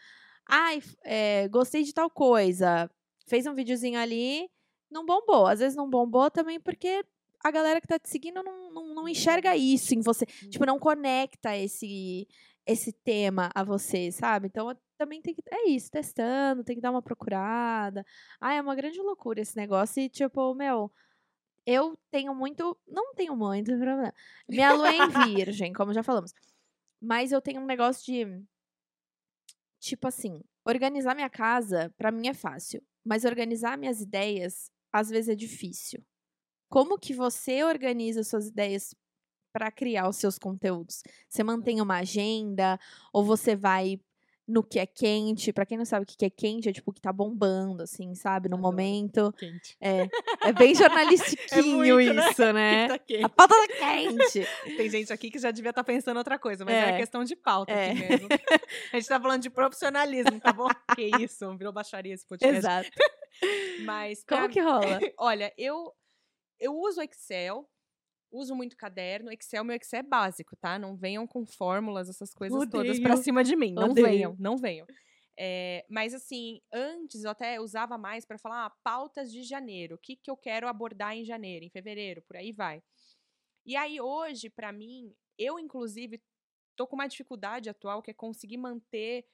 [0.48, 2.90] ai, é, gostei de tal coisa,
[3.26, 4.48] fez um videozinho ali,
[4.90, 5.46] não bombou.
[5.46, 7.04] Às vezes não bombou também porque
[7.42, 10.24] a galera que tá te seguindo não, não, não enxerga isso em você.
[10.26, 12.26] Tipo, não conecta esse,
[12.66, 14.46] esse tema a você, sabe?
[14.46, 15.42] Então, também tem que.
[15.50, 18.04] É isso, testando, tem que dar uma procurada.
[18.40, 20.02] Ah, é uma grande loucura esse negócio.
[20.02, 20.90] E, tipo, meu.
[21.66, 22.78] Eu tenho muito.
[22.86, 24.12] Não tenho muito problema.
[24.48, 26.32] Minha lua é em virgem, como já falamos.
[27.00, 28.44] Mas eu tenho um negócio de.
[29.80, 32.82] Tipo assim, organizar minha casa, pra mim é fácil.
[33.04, 36.02] Mas organizar minhas ideias, às vezes é difícil.
[36.70, 38.94] Como que você organiza suas ideias
[39.52, 41.02] para criar os seus conteúdos?
[41.28, 42.78] Você mantém uma agenda
[43.12, 44.00] ou você vai
[44.46, 45.52] no que é quente?
[45.52, 47.82] Pra quem não sabe o que que é quente, é tipo o que tá bombando,
[47.82, 48.48] assim, sabe?
[48.48, 48.70] No Adoro.
[48.72, 49.32] momento.
[49.38, 49.76] Quente.
[49.80, 50.08] É,
[50.42, 52.30] é bem jornalistiquinho muito, né?
[52.30, 52.88] isso, né?
[52.88, 53.24] Tá quente.
[53.24, 54.46] A pauta tá quente.
[54.76, 56.96] Tem gente aqui que já devia estar pensando outra coisa, mas é, É.
[56.98, 57.90] questão de pauta É.
[57.90, 58.28] aqui mesmo.
[58.92, 60.68] A gente tá falando de profissionalismo, tá bom?
[60.94, 62.56] que isso, virou baixaria esse podcast.
[62.58, 62.90] Exato.
[63.84, 65.00] Mas Como pra que rola?
[65.18, 65.92] Olha, eu
[66.60, 67.68] eu uso Excel,
[68.34, 69.30] uso muito caderno.
[69.30, 70.78] Excel, meu Excel é básico, tá?
[70.78, 73.24] Não venham com fórmulas, essas coisas todas pra Odeio.
[73.24, 73.72] cima de mim.
[73.72, 74.06] Não Odeio.
[74.06, 74.86] venham, não venham.
[75.38, 79.96] É, mas assim, antes eu até usava mais pra falar ah, pautas de janeiro.
[79.96, 82.82] O que, que eu quero abordar em janeiro, em fevereiro, por aí vai.
[83.66, 86.22] E aí hoje, pra mim, eu inclusive
[86.76, 89.26] tô com uma dificuldade atual que é conseguir manter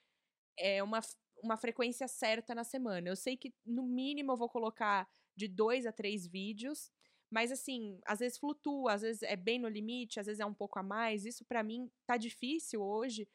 [0.59, 1.01] é, uma,
[1.43, 3.09] uma frequência certa na semana.
[3.09, 6.91] Eu sei que no mínimo eu vou colocar de dois a três vídeos,
[7.31, 10.55] mas assim, às vezes flutua, às vezes é bem no limite, às vezes é um
[10.55, 11.25] pouco a mais.
[11.25, 13.29] Isso pra mim tá difícil hoje,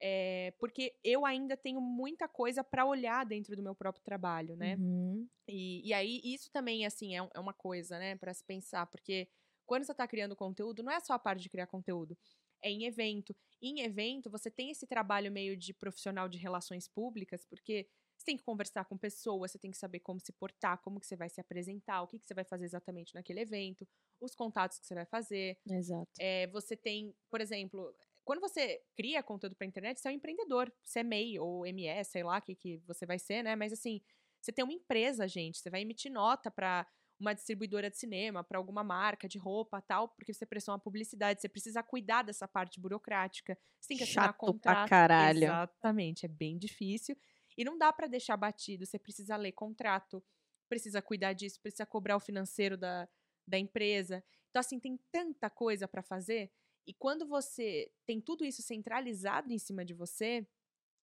[0.00, 4.78] é, porque eu ainda tenho muita coisa pra olhar dentro do meu próprio trabalho, né?
[4.78, 5.30] Uhum.
[5.48, 8.86] E, e aí, isso também, assim, é, um- é uma coisa, né, pra se pensar,
[8.86, 9.28] porque
[9.66, 12.16] quando você tá criando conteúdo, não é só a parte de criar conteúdo,
[12.62, 13.34] é em evento.
[13.60, 17.88] Em evento, você tem esse trabalho meio de profissional de relações públicas, porque
[18.22, 21.06] você tem que conversar com pessoas, você tem que saber como se portar, como que
[21.06, 23.86] você vai se apresentar, o que, que você vai fazer exatamente naquele evento,
[24.20, 25.58] os contatos que você vai fazer.
[25.66, 26.12] Exato.
[26.18, 27.94] É, você tem, por exemplo,
[28.24, 30.72] quando você cria conteúdo para internet, você é um empreendedor.
[30.84, 33.56] Você é MEI ou ME, sei lá o que, que você vai ser, né?
[33.56, 34.00] Mas assim,
[34.40, 35.58] você tem uma empresa, gente.
[35.58, 36.86] Você vai emitir nota para
[37.18, 41.40] uma distribuidora de cinema, para alguma marca de roupa tal, porque você prestou uma publicidade.
[41.40, 43.58] Você precisa cuidar dessa parte burocrática.
[43.80, 44.88] Você tem que assinar Chato pra contrato.
[44.88, 45.58] caralho.
[45.72, 47.16] Exatamente, é bem difícil.
[47.56, 48.86] E não dá para deixar batido.
[48.86, 50.22] Você precisa ler contrato,
[50.68, 53.08] precisa cuidar disso, precisa cobrar o financeiro da,
[53.46, 54.24] da empresa.
[54.50, 56.50] Então, assim, tem tanta coisa para fazer.
[56.86, 60.46] E quando você tem tudo isso centralizado em cima de você,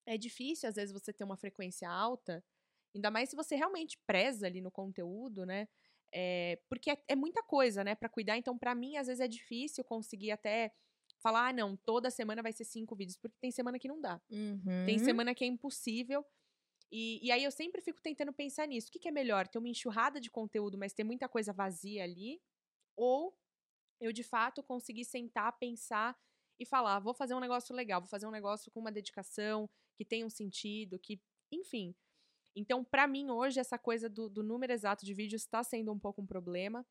[0.06, 2.44] é difícil, às vezes, você ter uma frequência alta.
[2.96, 5.68] Ainda mais se você realmente preza ali no conteúdo, né?
[6.12, 8.38] É, porque é, é muita coisa, né, para cuidar.
[8.38, 10.74] Então, para mim, às vezes é difícil conseguir até
[11.22, 14.20] falar, ah, não, toda semana vai ser cinco vídeos, porque tem semana que não dá.
[14.86, 15.06] Tem Uhum.
[15.06, 16.26] semana que é impossível.
[16.92, 18.90] E, e aí eu sempre fico tentando pensar nisso.
[18.90, 19.48] O que, que é melhor?
[19.48, 22.42] Ter uma enxurrada de conteúdo, mas ter muita coisa vazia ali?
[22.96, 23.36] Ou
[24.02, 26.18] eu, de fato, conseguir sentar, pensar
[26.60, 30.06] e falar, vou fazer um negócio legal, vou fazer um negócio com uma dedicação, que
[30.06, 31.22] tenha um sentido, que.
[31.52, 31.96] Enfim.
[32.56, 36.00] Então, pra mim, hoje, essa coisa do, do número exato de vídeos está sendo um
[36.00, 36.86] pouco um problema.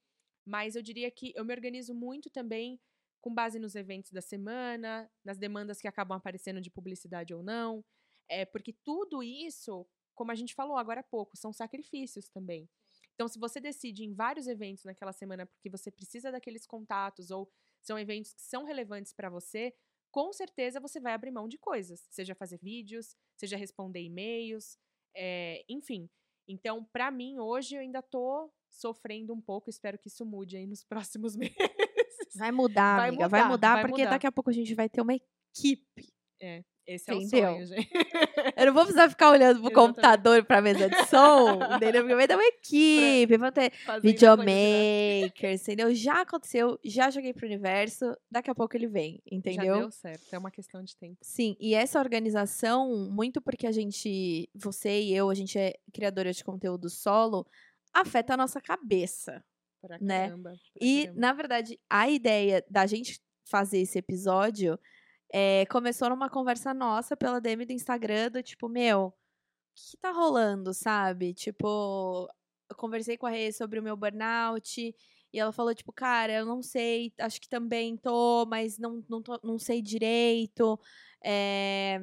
[0.46, 2.80] Mas eu diria que eu me organizo muito também
[3.20, 7.84] com base nos eventos da semana, nas demandas que acabam aparecendo de publicidade ou não.
[8.28, 12.68] É, porque tudo isso, como a gente falou agora há pouco, são sacrifícios também.
[13.14, 17.50] Então, se você decide em vários eventos naquela semana porque você precisa daqueles contatos ou
[17.82, 19.74] são eventos que são relevantes para você,
[20.10, 24.78] com certeza você vai abrir mão de coisas, seja fazer vídeos, seja responder e-mails,
[25.16, 26.08] é, enfim.
[26.46, 30.66] Então, para mim, hoje eu ainda tô sofrendo um pouco, espero que isso mude aí
[30.66, 31.56] nos próximos meses.
[32.36, 33.28] Vai mudar, Vai amiga.
[33.28, 34.10] vai mudar, mudar, vai porque mudar.
[34.10, 36.12] daqui a pouco a gente vai ter uma equipe.
[36.88, 37.52] Esse é o Entendeu?
[37.52, 37.90] sonho, gente.
[38.56, 39.74] Eu não vou precisar ficar olhando pro Exatamente.
[39.74, 42.00] computador, pra mesa de som, entendeu?
[42.02, 43.72] Porque vai ter uma equipe, vão ter
[44.48, 45.94] videomakers, entendeu?
[45.94, 49.78] Já aconteceu, já joguei pro universo, daqui a pouco ele vem, Já entendeu?
[49.80, 51.18] deu certo, é uma questão de tempo.
[51.22, 56.32] Sim, e essa organização, muito porque a gente, você e eu, a gente é criadora
[56.32, 57.46] de conteúdo solo,
[57.92, 59.44] afeta a nossa cabeça.
[59.80, 60.26] Pra Né?
[60.28, 60.50] caramba.
[60.50, 61.20] pra E, caramba.
[61.20, 64.78] na verdade, a ideia da gente fazer esse episódio
[65.32, 69.12] é, começou numa conversa nossa pela DM do Instagram, do tipo, meu, o
[69.74, 71.34] que, tá rolando, sabe?
[71.34, 72.28] Tipo,
[72.70, 74.94] eu conversei com a Rê sobre o meu burnout.
[75.32, 79.22] E ela falou, tipo, cara, eu não sei, acho que também tô, mas não, não,
[79.22, 80.80] tô- não sei direito.
[81.24, 82.00] É,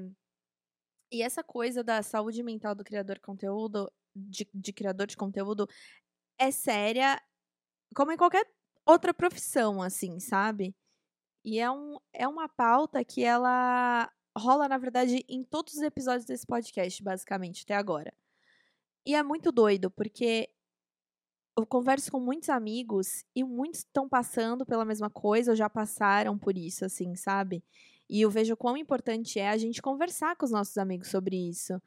[1.11, 5.67] E essa coisa da saúde mental do criador de conteúdo, de, de criador de conteúdo,
[6.39, 7.21] é séria
[7.95, 8.47] como em qualquer
[8.85, 10.75] outra profissão, assim, sabe?
[11.45, 16.25] E é, um, é uma pauta que ela rola, na verdade, em todos os episódios
[16.25, 18.11] desse podcast, basicamente, até agora.
[19.05, 20.49] E é muito doido, porque
[21.55, 26.35] eu converso com muitos amigos e muitos estão passando pela mesma coisa, ou já passaram
[26.35, 27.63] por isso, assim, sabe?
[28.09, 31.79] E eu vejo quão importante é a gente conversar com os nossos amigos sobre isso.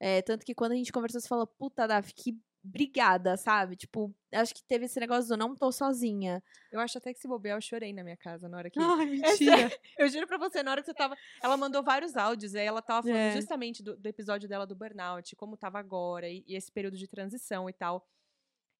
[0.00, 3.76] É, tanto que quando a gente conversou, você falou, puta, Daf, que brigada, sabe?
[3.76, 6.42] Tipo, acho que teve esse negócio do não tô sozinha.
[6.70, 8.78] Eu acho até que se bobear, eu chorei na minha casa na hora que.
[8.80, 9.78] Ai, É sério.
[9.98, 11.16] Eu juro pra você, na hora que você tava.
[11.42, 13.32] Ela mandou vários áudios, aí ela tava falando É.
[13.32, 17.08] justamente do, do episódio dela do burnout, como tava agora, e, e esse período de
[17.08, 18.06] transição e tal.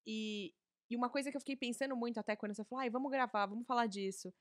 [0.07, 0.53] E,
[0.89, 3.45] e uma coisa que eu fiquei pensando muito até quando você falou, ai, vamos gravar,
[3.45, 4.33] vamos falar disso.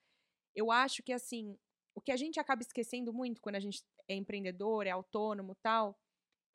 [0.54, 1.56] Eu acho que, assim,
[1.94, 5.98] o que a gente acaba esquecendo muito quando a gente é empreendedor, é autônomo tal,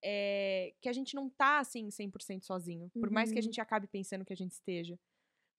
[0.03, 2.91] é que a gente não tá, assim, 100% sozinho.
[2.99, 3.43] Por mais que a Uhum.
[3.43, 4.99] gente acabe pensando que a gente esteja.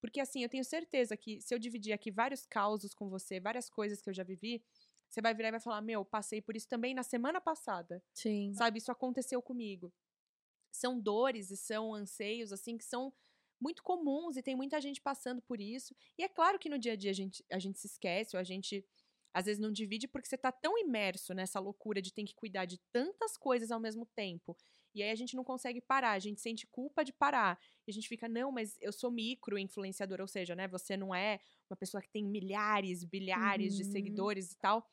[0.00, 3.68] Porque, assim, eu tenho certeza que se eu dividir aqui vários causos com você, várias
[3.70, 4.62] coisas que eu já vivi,
[5.10, 8.02] você vai virar e vai falar: Meu, passei por isso também na semana passada.
[8.14, 8.52] Sim.
[8.58, 8.78] Sabe?
[8.78, 9.92] Isso aconteceu comigo.
[10.72, 13.12] São dores e são anseios, assim, que são
[13.60, 15.94] muito comuns e tem muita gente passando por isso.
[16.16, 18.40] E é claro que no dia a dia a gente, a gente se esquece ou
[18.40, 18.84] a gente
[19.34, 22.64] às vezes não divide porque você tá tão imerso nessa loucura de ter que cuidar
[22.64, 24.56] de tantas coisas ao mesmo tempo.
[24.94, 27.58] E aí a gente não consegue parar, a gente sente culpa de parar.
[27.86, 31.14] E a gente fica, não, mas eu sou micro influenciador, ou seja, né, você não
[31.14, 33.84] é uma pessoa que tem milhares, bilhares de Uhum.
[33.84, 34.84] seguidores e tal.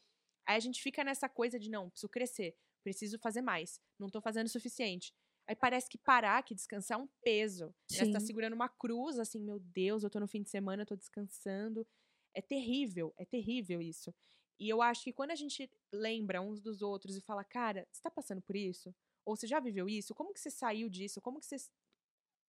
[0.47, 4.21] Aí a gente fica nessa coisa de, não, preciso crescer, preciso fazer mais, não tô
[4.21, 5.13] fazendo o suficiente.
[5.47, 7.73] Aí parece que parar, que descansar é um peso.
[7.91, 8.03] Né?
[8.05, 8.19] Você tá Sim.
[8.19, 11.87] segurando uma cruz, assim, meu Deus, eu tô no fim de semana, eu tô descansando.
[12.35, 14.13] É terrível, é terrível isso.
[14.59, 18.01] E eu acho que quando a gente lembra uns dos outros e fala, cara, você
[18.01, 18.93] tá passando por isso?
[19.25, 20.13] Ou você já viveu isso?
[20.13, 21.21] Como que você saiu disso?
[21.21, 21.57] Como que você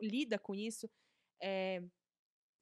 [0.00, 0.90] lida com isso?
[1.40, 1.82] É,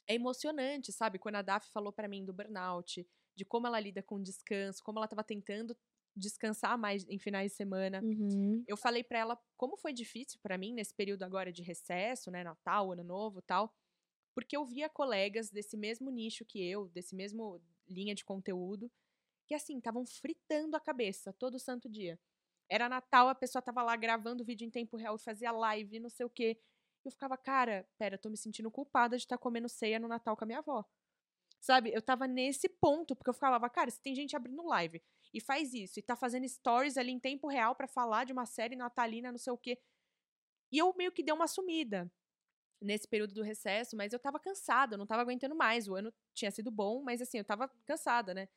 [0.06, 1.18] é emocionante, sabe?
[1.18, 3.06] Quando a Daf falou pra mim do burnout,
[3.36, 5.76] de como ela lida com descanso, como ela tava tentando
[6.16, 8.00] descansar mais em finais de semana.
[8.02, 8.62] Uhum.
[8.68, 12.44] Eu falei pra ela como foi difícil pra mim nesse período agora de recesso, né,
[12.44, 13.74] Natal, Ano Novo, tal,
[14.34, 18.90] porque eu via colegas desse mesmo nicho que eu, desse mesmo linha de conteúdo,
[19.46, 22.18] que assim, estavam fritando a cabeça todo santo dia.
[22.68, 26.26] Era Natal, a pessoa tava lá gravando vídeo em tempo real fazia live, não sei
[26.26, 26.58] o quê.
[27.04, 30.44] Eu ficava, cara, pera, tô me sentindo culpada de estar comendo ceia no Natal com
[30.44, 30.84] a minha avó.
[31.60, 31.92] Sabe?
[31.94, 35.74] Eu tava nesse ponto, porque eu falava, cara, se tem gente abrindo live e faz
[35.74, 39.30] isso, e tá fazendo stories ali em tempo real pra falar de uma série natalina,
[39.30, 39.78] não sei o quê.
[40.72, 42.10] E eu meio que dei uma sumida
[42.84, 45.88] nesse período do recesso, mas eu tava cansada, eu não tava aguentando mais.
[45.88, 48.48] O ano tinha sido bom, mas assim, eu tava cansada, né?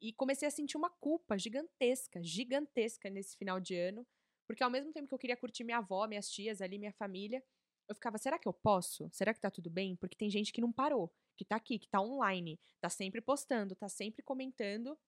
[0.00, 4.06] E comecei a sentir uma culpa gigantesca, gigantesca nesse final de ano,
[4.46, 7.42] porque ao mesmo tempo que eu queria curtir minha avó, minhas tias ali, minha família,
[7.88, 9.08] eu ficava, será que eu posso?
[9.12, 9.96] Será que tá tudo bem?
[9.96, 13.74] Porque tem gente que não parou, que tá aqui, que tá online, tá sempre postando,
[13.74, 14.98] tá sempre comentando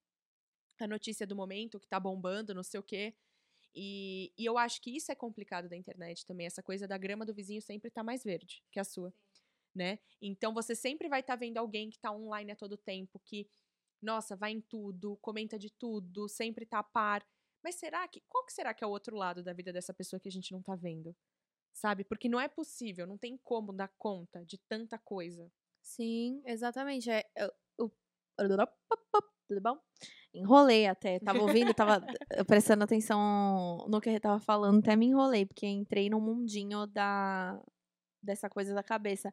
[0.78, 3.14] a notícia do momento, que tá bombando, não sei o quê.
[3.76, 7.26] E, e eu acho que isso é complicado da internet também, essa coisa da grama
[7.26, 9.12] do vizinho sempre tá mais verde que a sua,
[9.74, 9.98] né?
[10.22, 13.48] Então você sempre vai estar tá vendo alguém que tá online a todo tempo, que,
[14.02, 17.26] nossa, vai em tudo, comenta de tudo, sempre tá a par.
[17.62, 20.20] Mas será que, qual que será que é o outro lado da vida dessa pessoa
[20.20, 21.14] que a gente não tá vendo?
[21.72, 22.04] Sabe?
[22.04, 25.50] Porque não é possível, não tem como dar conta de tanta coisa.
[25.82, 27.10] Sim, exatamente.
[27.10, 27.92] É, eu, eu-
[29.48, 29.78] tudo bom?
[30.36, 31.18] Enrolei até.
[31.20, 35.66] Tava ouvindo, tava eh, prestando atenção no que ele tava falando, até me enrolei, porque
[35.66, 37.60] entrei no mundinho da
[38.22, 39.32] dessa coisa da cabeça.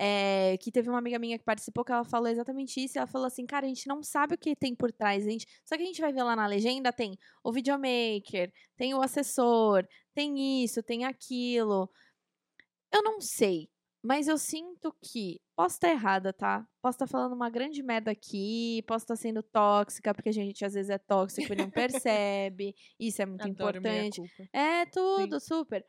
[0.00, 2.96] É, que teve uma amiga minha que participou que ela falou exatamente isso.
[2.96, 5.26] E ela falou assim, cara, a gente não sabe o que tem por trás.
[5.26, 8.94] A gente, só que a gente vai ver lá na legenda, tem o videomaker, tem
[8.94, 9.84] o assessor,
[10.14, 11.90] tem isso, tem aquilo.
[12.92, 13.68] Eu não sei.
[14.08, 15.38] Mas eu sinto que.
[15.54, 16.66] Posso estar errada, tá?
[16.80, 20.72] Posso estar falando uma grande merda aqui, posso estar sendo tóxica, porque a gente às
[20.72, 22.74] vezes é tóxico e não percebe.
[22.98, 24.22] Isso é muito Adoro importante.
[24.50, 25.84] É, tudo, super.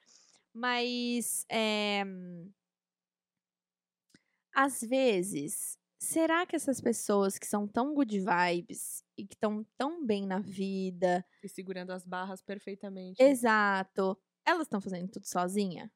[0.54, 2.04] Mas, é...
[4.54, 10.06] às vezes, será que essas pessoas que são tão good vibes e que estão tão
[10.06, 13.24] bem na vida, E segurando as barras perfeitamente.
[13.24, 15.90] exato, elas estão fazendo tudo sozinha?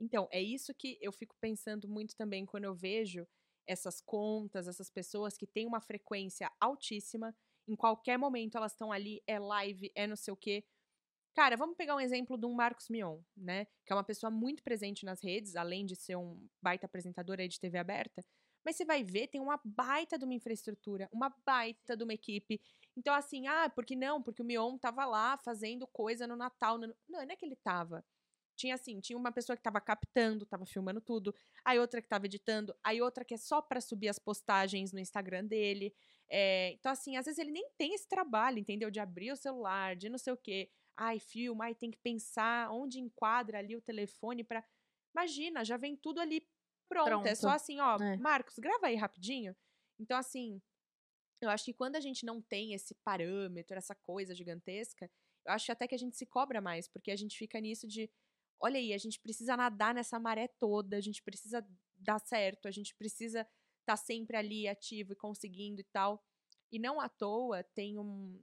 [0.00, 3.26] Então, é isso que eu fico pensando muito também quando eu vejo
[3.66, 7.34] essas contas, essas pessoas que têm uma frequência altíssima,
[7.66, 10.64] em qualquer momento elas estão ali, é live, é não sei o quê.
[11.34, 13.64] Cara, vamos pegar um exemplo de um Marcos Mion, né?
[13.84, 17.48] Que é uma pessoa muito presente nas redes, além de ser um baita apresentador aí
[17.48, 18.24] de TV aberta.
[18.64, 22.60] Mas você vai ver, tem uma baita de uma infraestrutura, uma baita de uma equipe.
[22.96, 24.22] Então, assim, ah, por que não?
[24.22, 26.78] Porque o Mion tava lá fazendo coisa no Natal.
[26.78, 28.04] no- Não, não é que ele tava.
[28.56, 31.34] Tinha assim, tinha uma pessoa que tava captando, tava filmando tudo,
[31.64, 35.00] aí outra que tava editando, aí outra que é só pra subir as postagens no
[35.00, 35.94] Instagram dele.
[36.28, 38.90] É, então, assim, às vezes ele nem tem esse trabalho, entendeu?
[38.90, 40.70] De abrir o celular, de não sei o quê.
[40.96, 44.64] Ai, filma, ai, tem que pensar onde enquadra ali o telefone pra.
[45.14, 46.46] Imagina, já vem tudo ali
[46.88, 47.26] pronto.
[47.26, 47.56] É só Pronto.
[47.56, 48.16] assim, ó, É.
[48.16, 49.56] Marcos, grava aí rapidinho.
[49.98, 50.60] Então, assim,
[51.40, 55.10] eu acho que quando a gente não tem esse parâmetro, essa coisa gigantesca,
[55.46, 58.10] eu acho até que a gente se cobra mais, porque a gente fica nisso de,
[58.60, 62.70] olha aí, a gente precisa nadar nessa maré toda, a gente precisa dar certo, a
[62.70, 63.46] gente precisa
[63.80, 66.22] estar sempre ali ativo e conseguindo e tal.
[66.72, 68.42] E não à toa tem um.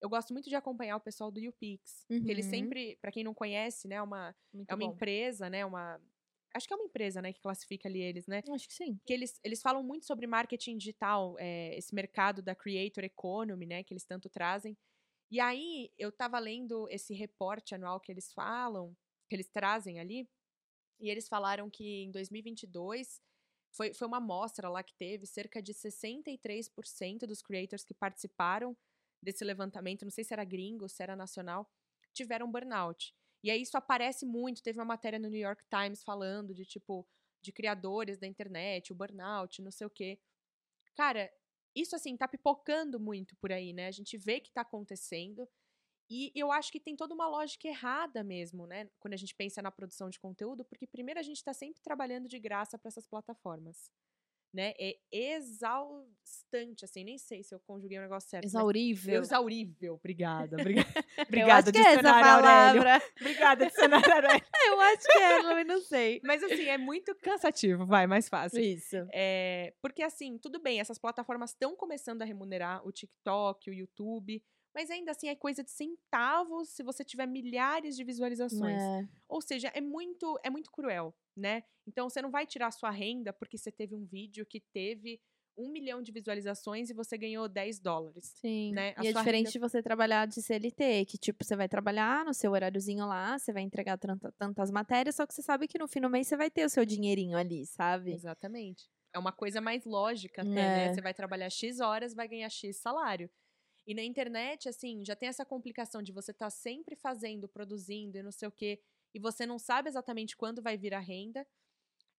[0.00, 2.42] Eu gosto muito de acompanhar o pessoal do YouPix, Uhum.
[2.42, 5.02] sempre, pra quem não conhece, né, uma, Muito é uma bom.
[5.02, 6.00] empresa, né, uma
[6.54, 8.44] acho que é uma empresa, né, que classifica ali eles, né?
[8.54, 9.00] Acho que sim.
[9.06, 13.82] que eles, eles falam muito sobre marketing digital, é, esse mercado da creator economy, né,
[13.82, 14.76] que eles tanto trazem.
[15.30, 18.96] E aí, eu tava lendo esse reporte anual que eles falam,
[19.32, 20.28] que eles trazem ali,
[21.00, 23.18] e eles falaram que em 2022
[23.74, 28.76] foi, foi uma amostra lá que teve cerca de 63% dos creators que participaram
[29.22, 31.66] desse levantamento, não sei se era gringo, se era nacional,
[32.12, 33.14] tiveram burnout.
[33.42, 37.08] E aí isso aparece muito, teve uma matéria no New York Times falando de tipo
[37.40, 40.20] de criadores da internet, o burnout, não sei o quê.
[40.94, 41.32] Cara,
[41.74, 43.86] isso assim tá pipocando muito por aí, né?
[43.86, 45.48] A gente vê que tá acontecendo.
[46.14, 48.86] E eu acho que tem toda uma lógica errada mesmo, né?
[49.00, 52.28] Quando a gente pensa na produção de conteúdo, porque primeiro a gente tá sempre trabalhando
[52.28, 53.90] de graça para essas plataformas.
[54.54, 54.74] Né?
[54.78, 58.44] É exaustante, assim, nem sei se eu conjuguei o negócio certo.
[58.44, 59.22] mas- Exaurível.
[59.22, 60.56] Exaurível, obrigada.
[60.60, 63.02] Obrigada, Eu obrigada acho que é dicionário Aurélio.
[63.18, 64.46] Obrigada, dicionário Aurélio.
[64.68, 66.20] Eu acho que é, mas não sei.
[66.22, 68.60] Mas assim, é muito cansativo, vai, mais fácil.
[68.60, 68.96] Isso.
[69.14, 74.44] É, porque assim, tudo bem, essas plataformas estão começando a remunerar o TikTok, o YouTube,
[74.74, 78.80] mas ainda assim é coisa de centavos se você tiver milhares de visualizações.
[78.80, 79.08] É.
[79.28, 81.62] Ou seja, é muito, é muito cruel, né?
[81.86, 85.20] Então você não vai tirar sua renda porque você teve um vídeo que teve
[85.54, 88.32] um milhão de visualizações e você ganhou 10 dólares.
[88.40, 88.72] Sim.
[88.72, 91.68] né, a E é diferente renda- de você trabalhar de CLT, que tipo, você vai
[91.68, 95.68] trabalhar no seu horáriozinho lá, você vai entregar tanta- tantas matérias, só que você sabe
[95.68, 98.12] que no fim do mês você vai ter o seu dinheirinho ali, sabe?
[98.14, 98.88] Exatamente.
[99.14, 100.84] É uma coisa mais lógica até, né?
[100.86, 100.94] É.
[100.94, 103.30] Você vai trabalhar X horas, vai ganhar X salário.
[103.92, 108.22] E na internet, assim, já tem essa complicação de você estar sempre fazendo, produzindo e
[108.22, 108.80] não sei o quê,
[109.14, 111.46] e você não sabe exatamente quando vai vir a renda.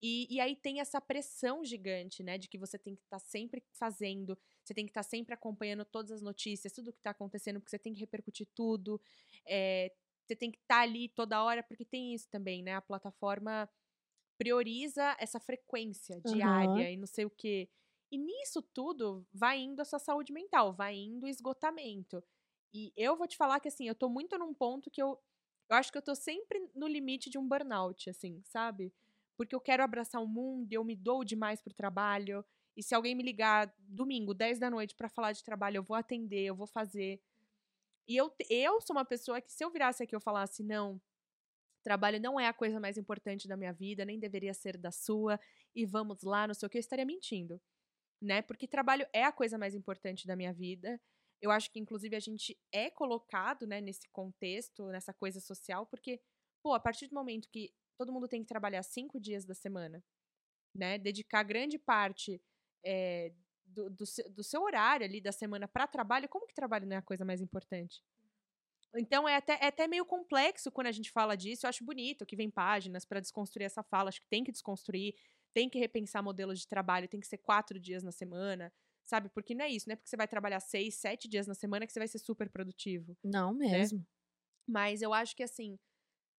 [0.03, 2.37] E, e aí tem essa pressão gigante, né?
[2.37, 6.13] De que você tem que estar sempre fazendo, você tem que estar sempre acompanhando todas
[6.13, 9.01] as notícias, tudo que está acontecendo, porque você tem que repercutir tudo.
[9.47, 9.91] é,
[10.27, 12.75] você tem que estar ali toda hora, porque tem isso também, né?
[12.75, 13.67] A plataforma
[14.37, 17.71] prioriza essa frequência diária e não sei o quê.
[18.13, 22.23] E nisso tudo vai indo a sua saúde mental, vai indo o esgotamento.
[22.75, 25.19] E eu vou te falar que assim, eu tô muito num ponto que eu
[25.71, 28.93] eu acho que eu tô sempre no limite de um burnout, assim, sabe?
[29.39, 32.45] Porque eu quero abraçar o mundo, eu me dou demais pro trabalho.
[32.77, 35.97] E se alguém me ligar domingo, 10 da noite, pra falar de trabalho, eu vou
[35.97, 37.23] atender, eu vou fazer.
[38.07, 41.01] E eu, eu sou uma pessoa que, se eu virasse aqui e eu falasse, não,
[41.83, 45.41] trabalho não é a coisa mais importante da minha vida, nem deveria ser da sua,
[45.75, 47.61] e vamos lá, não sei o que, eu estaria mentindo.
[48.23, 48.41] Né?
[48.41, 51.01] Porque trabalho é a coisa mais importante da minha vida.
[51.41, 56.21] Eu acho que, inclusive, a gente é colocado né, nesse contexto, nessa coisa social, porque,
[56.63, 60.03] pô, a partir do momento que todo mundo tem que trabalhar cinco dias da semana,
[60.75, 60.99] né?
[60.99, 62.41] Dedicar grande parte
[62.85, 63.33] é,
[63.65, 66.97] do, do, seu, do seu horário ali da semana para trabalho, como que trabalho não
[66.97, 68.03] é a coisa mais importante?
[68.95, 71.65] Então é até, é até meio complexo quando a gente fala disso.
[71.65, 74.11] Eu acho bonito que vem páginas para desconstruir essa fala.
[74.11, 75.15] Acho que tem que desconstruir,
[75.55, 78.73] tem que repensar modelos de trabalho, tem que ser quatro dias na semana,
[79.05, 79.29] sabe?
[79.29, 81.87] Porque não é isso, não é porque você vai trabalhar seis, sete dias na semana
[81.87, 83.17] que você vai ser super produtivo.
[83.23, 84.05] Não mesmo.
[84.69, 85.79] Mas eu acho que assim,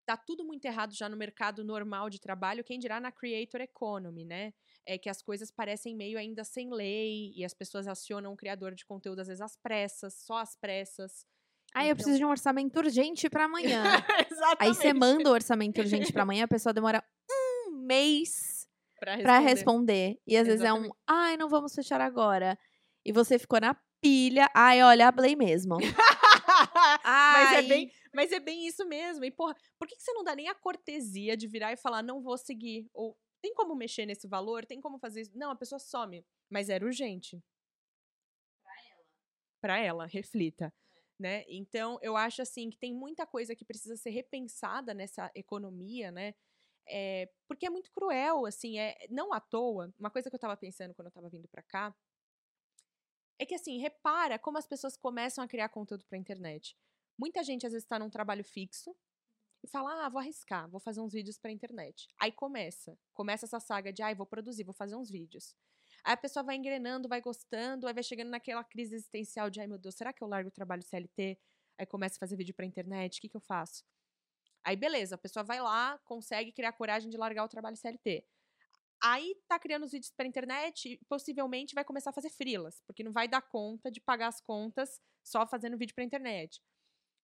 [0.06, 4.26] tá tudo muito errado já no mercado normal de trabalho, quem dirá na creator economy,
[4.26, 4.54] né?
[4.86, 8.74] É que as coisas parecem meio ainda sem lei e as pessoas acionam o criador
[8.76, 11.26] de conteúdo às vezes às pressas, só às pressas.
[11.76, 13.84] Aí eu Então- preciso de um orçamento urgente pra amanhã.
[14.30, 14.30] Exatamente.
[14.60, 17.04] Aí você manda o orçamento urgente pra amanhã, a pessoa demora
[17.68, 18.63] um mês
[19.04, 19.50] pra pra responder.
[19.50, 20.22] responder.
[20.26, 20.98] E às vezes é um, Exatamente.
[21.08, 22.58] ai, não vamos fechar agora.
[23.06, 24.50] E você ficou na pilha.
[24.56, 25.78] Ai, olha, hablei mesmo.
[27.04, 29.26] Mas é bem, mas é bem isso mesmo.
[29.26, 32.04] E porra, por que, que você não dá nem a cortesia de virar e falar
[32.04, 32.88] não vou seguir?
[32.94, 34.66] Ou tem como mexer nesse valor?
[34.66, 35.32] Tem como fazer isso?
[35.36, 36.26] Não, a pessoa some.
[36.50, 37.44] Mas era urgente.
[38.62, 39.06] Pra ela.
[39.62, 40.74] Pra ela, reflita.
[41.20, 41.44] Né?
[41.48, 46.34] Então, eu acho assim que tem muita coisa que precisa ser repensada nessa economia, né?
[46.88, 49.94] É, porque é muito cruel, assim, é não à toa.
[50.00, 51.96] Uma coisa que eu tava pensando quando eu tava vindo pra cá
[53.40, 56.78] é que assim, repara como as pessoas começam a criar conteúdo pra internet.
[57.18, 58.96] Muita gente às vezes tá num trabalho fixo
[59.64, 62.10] e fala: "Ah, vou arriscar, vou fazer uns vídeos pra internet".
[62.22, 65.56] Aí começa, começa essa saga de: "Ai, vou produzir, vou fazer uns vídeos".
[66.06, 69.68] Aí a pessoa vai engrenando, vai gostando, aí vai chegando naquela crise existencial de: "Ai,
[69.68, 71.40] meu Deus, será que eu largo o trabalho CLT?".
[71.80, 73.84] Aí começa a fazer vídeo pra internet, o que que eu faço?
[74.64, 78.26] Aí beleza, a pessoa vai lá, consegue criar coragem de largar o trabalho CLT.
[79.02, 83.04] Aí tá criando os vídeos pra internet e possivelmente vai começar a fazer frilas, porque
[83.04, 86.62] não vai dar conta de pagar as contas só fazendo vídeo pra internet.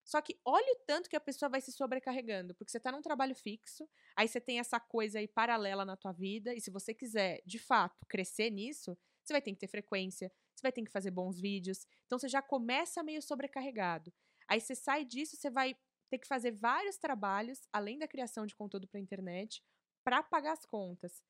[0.03, 3.01] Só que olha o tanto que a pessoa vai se sobrecarregando, porque você tá num
[3.01, 6.93] trabalho fixo, aí você tem essa coisa aí paralela na tua vida, e se você
[6.93, 10.91] quiser, de fato, crescer nisso, você vai ter que ter frequência, você vai ter que
[10.91, 11.85] fazer bons vídeos.
[12.07, 14.11] Então você já começa meio sobrecarregado.
[14.47, 15.77] Aí você sai disso, você vai
[16.09, 19.63] ter que fazer vários trabalhos, além da criação de conteúdo pra internet,
[20.03, 21.21] pra pagar as contas.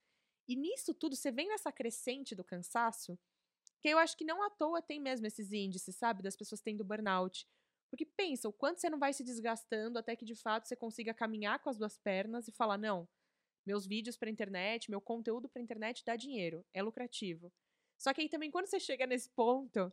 [0.47, 3.19] E nisso tudo, você vem nessa crescente do cansaço,
[3.82, 6.23] que eu acho que não à toa tem mesmo esses índices, sabe?
[6.23, 7.47] Das pessoas tendo burnout.
[7.89, 11.13] Porque pensa, o quanto você não vai se desgastando até que de fato você consiga
[11.13, 13.07] caminhar com as duas pernas e falar: não,
[13.65, 17.51] meus vídeos pra internet, meu conteúdo pra internet dá dinheiro, é lucrativo.
[17.97, 19.91] Só que aí também, quando você chega nesse ponto,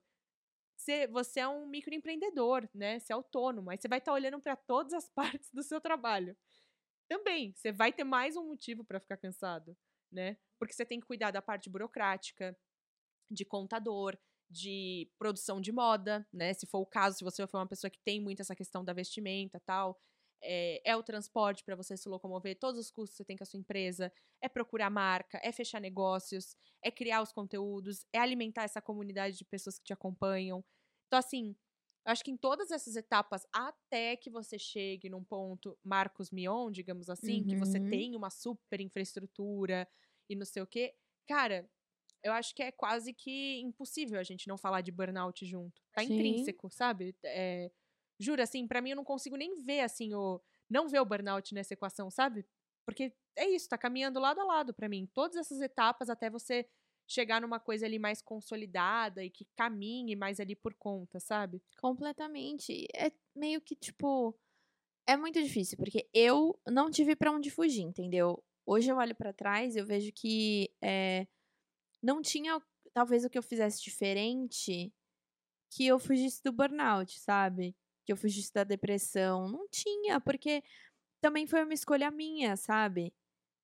[0.76, 2.98] você, você é um microempreendedor, né?
[2.98, 3.70] Você é autônomo.
[3.70, 6.36] Aí você vai estar olhando pra todas as partes do seu trabalho.
[7.08, 9.76] Também, você vai ter mais um motivo pra ficar cansado,
[10.10, 10.36] né?
[10.58, 12.56] Porque você tem que cuidar da parte burocrática,
[13.30, 14.16] de contador,
[14.50, 16.52] de produção de moda, né?
[16.54, 18.92] Se for o caso, se você for uma pessoa que tem muito essa questão da
[18.92, 20.00] vestimenta tal,
[20.42, 23.44] é, é o transporte para você se locomover, todos os custos que você tem com
[23.44, 28.62] a sua empresa, é procurar marca, é fechar negócios, é criar os conteúdos, é alimentar
[28.64, 30.64] essa comunidade de pessoas que te acompanham.
[31.06, 31.56] Então, assim,
[32.06, 36.70] eu acho que em todas essas etapas, até que você chegue num ponto Marcos Mion,
[36.70, 37.80] digamos assim, que você Uhum.
[37.80, 39.88] tem uma super infraestrutura
[40.28, 40.94] e não sei o quê,
[41.26, 41.68] cara,
[42.22, 45.82] eu acho que é quase que impossível a gente não falar de burnout junto.
[45.94, 46.54] Tá Sim.
[46.54, 47.16] intrínseco, sabe?
[47.24, 47.70] É,
[48.18, 50.40] juro, assim, pra mim eu não consigo nem ver, assim, o.
[50.68, 52.44] Não ver o burnout nessa equação, sabe?
[52.84, 55.08] Porque é isso, tá caminhando lado a lado pra mim.
[55.14, 56.66] Todas essas etapas até você
[57.08, 61.62] chegar numa coisa ali mais consolidada e que caminhe mais ali por conta, sabe?
[61.80, 62.86] Completamente.
[62.94, 64.36] É meio que, tipo.
[65.08, 68.42] É muito difícil, porque eu não tive pra onde fugir, entendeu?
[68.66, 71.26] Hoje eu olho pra trás e eu vejo que é,
[72.02, 72.60] não tinha,
[72.94, 74.92] talvez, o que eu fizesse diferente
[75.70, 77.76] que eu fugisse do burnout, sabe?
[78.06, 79.48] Que eu fugisse da depressão.
[79.48, 80.62] Não tinha, porque
[81.20, 83.12] também foi uma escolha minha, sabe?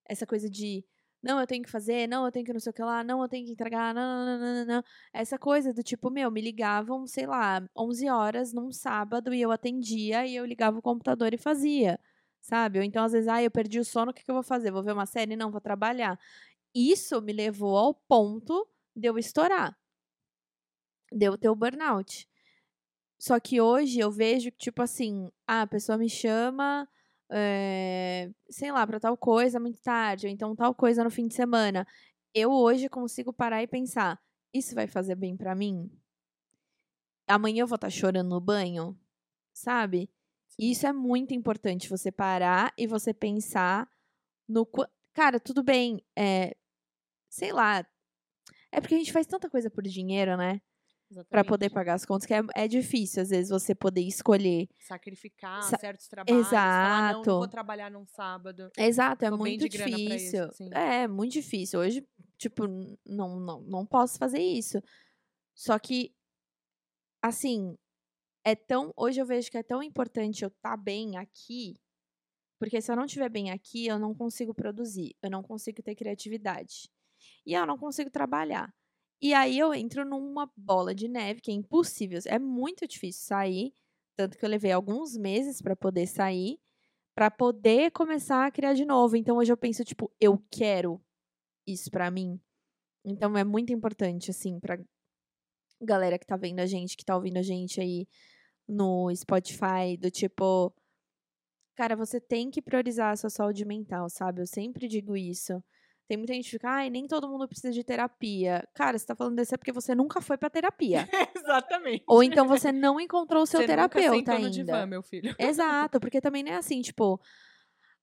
[0.06, 0.84] Essa coisa de.
[1.22, 3.22] Não, eu tenho que fazer, não, eu tenho que não sei o que lá, não,
[3.22, 4.84] eu tenho que entregar, não, não, não, não, não.
[5.12, 9.52] Essa coisa do tipo, meu, me ligavam, sei lá, 11 horas num sábado e eu
[9.52, 12.00] atendia e eu ligava o computador e fazia,
[12.40, 12.78] sabe?
[12.80, 14.72] Ou então, às vezes, ah, eu perdi o sono, o que, que eu vou fazer?
[14.72, 15.36] Vou ver uma série?
[15.36, 16.18] Não, vou trabalhar.
[16.74, 19.76] Isso me levou ao ponto de eu estourar,
[21.12, 22.26] de eu ter o burnout.
[23.22, 26.88] Só que hoje eu vejo que, tipo assim, ah, a pessoa me chama,
[27.30, 31.34] eh, sei lá, pra tal coisa muito tarde, ou então tal coisa no fim de
[31.34, 31.86] semana.
[32.34, 34.20] Eu hoje consigo parar e pensar,
[34.52, 35.88] isso vai fazer bem pra mim?
[37.28, 38.98] Amanhã eu vou estar chorando no banho,
[39.52, 40.10] sabe?
[40.58, 43.88] E isso é muito importante, você parar e você pensar
[44.48, 44.66] no...
[45.14, 46.56] Cara, tudo bem, é...
[47.30, 47.86] Sei lá,
[48.72, 50.60] é porque a gente faz tanta coisa por dinheiro, né?
[51.28, 54.68] Pra poder pagar as contas, que é, é difícil, às vezes, você poder escolher.
[54.80, 56.48] Sacrificar Sa- certos trabalhos.
[56.48, 57.50] Falar, não, não vou Exato.
[57.50, 58.70] trabalhar num sábado.
[58.76, 60.52] Exato, é muito isso, difícil.
[60.52, 60.68] sim.
[60.72, 61.80] É, muito difícil.
[61.80, 62.06] Hoje,
[62.38, 62.66] tipo,
[63.06, 64.80] não, não, não posso fazer isso.
[65.54, 66.14] Só que,
[67.22, 67.76] assim,
[68.44, 68.92] é tão.
[68.96, 71.76] Hoje eu vejo que é tão importante eu estar bem aqui,
[72.58, 75.94] porque se eu não estiver bem aqui, eu não consigo produzir, eu não consigo ter
[75.94, 76.88] criatividade.
[77.46, 78.72] E eu não consigo trabalhar.
[79.22, 82.18] E aí eu entro numa bola de neve que é impossível.
[82.26, 83.72] É muito difícil sair.
[84.16, 86.58] Tanto que eu levei alguns meses para poder sair.
[87.14, 89.16] Pra poder começar a criar de novo.
[89.16, 91.00] Então hoje eu penso, tipo, eu quero
[91.66, 92.40] isso pra mim.
[93.04, 94.78] Então é muito importante, assim, pra
[95.80, 98.08] galera que tá vendo a gente, que tá ouvindo a gente aí
[98.68, 100.74] no Spotify, do tipo.
[101.76, 104.40] Cara, você tem que priorizar a sua saúde mental, sabe?
[104.42, 105.62] Eu sempre digo isso.
[106.08, 108.66] Tem muita gente que fica, ai, nem todo mundo precisa de terapia.
[108.74, 111.08] Cara, você tá falando desse é porque você nunca foi pra terapia.
[111.36, 112.04] Exatamente.
[112.06, 114.50] Ou então você não encontrou o seu Você nunca terapeuta no ainda.
[114.50, 115.34] divã, meu filho.
[115.38, 117.20] Exato, porque também não é assim, tipo,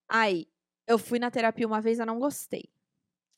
[0.09, 0.45] ai,
[0.87, 2.69] eu fui na terapia uma vez, eu não gostei.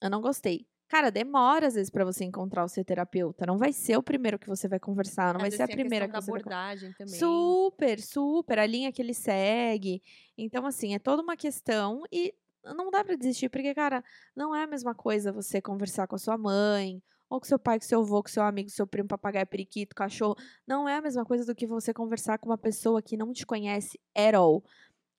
[0.01, 0.67] Eu não gostei.
[0.87, 3.45] Cara, demora às vezes pra você encontrar o seu terapeuta.
[3.45, 6.05] Não vai ser o primeiro que você vai conversar, não vai Às ser a primeira
[6.05, 7.17] que questão você vai da abordagem também.
[7.17, 8.59] Super, super.
[8.59, 10.01] A linha que ele segue.
[10.37, 12.33] Então, assim, é toda uma questão e
[12.63, 14.03] não dá pra desistir, porque, cara,
[14.35, 17.79] não é a mesma coisa você conversar com a sua mãe, ou com seu pai,
[17.79, 20.35] com seu avô, com seu amigo, seu primo, papagaio, periquito, cachorro.
[20.67, 23.45] Não é a mesma coisa do que você conversar com uma pessoa que não te
[23.45, 24.63] conhece at all.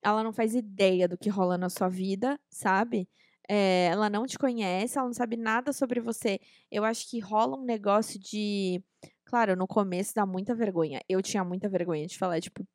[0.03, 3.09] Ela não faz ideia do que rola na sua vida, sabe?
[3.49, 6.39] É, ela não te conhece, ela não sabe nada sobre você.
[6.71, 8.83] Eu acho que rola um negócio de.
[9.25, 11.01] Claro, no começo dá muita vergonha.
[11.09, 12.65] Eu tinha muita vergonha de falar, tipo,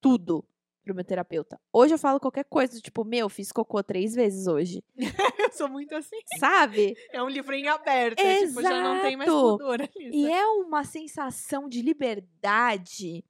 [0.00, 0.44] tudo
[0.82, 1.60] pro meu terapeuta.
[1.72, 4.84] Hoje eu falo qualquer coisa, tipo, meu, fiz cocô três vezes hoje.
[5.38, 6.18] Eu sou muito assim.
[6.38, 6.96] Sabe?
[7.12, 8.18] É um livro em aberto.
[8.18, 9.58] é Tipo, já não tem mais Exato.
[9.58, 10.10] pudor ali.
[10.10, 13.24] E é uma sensação de liberdade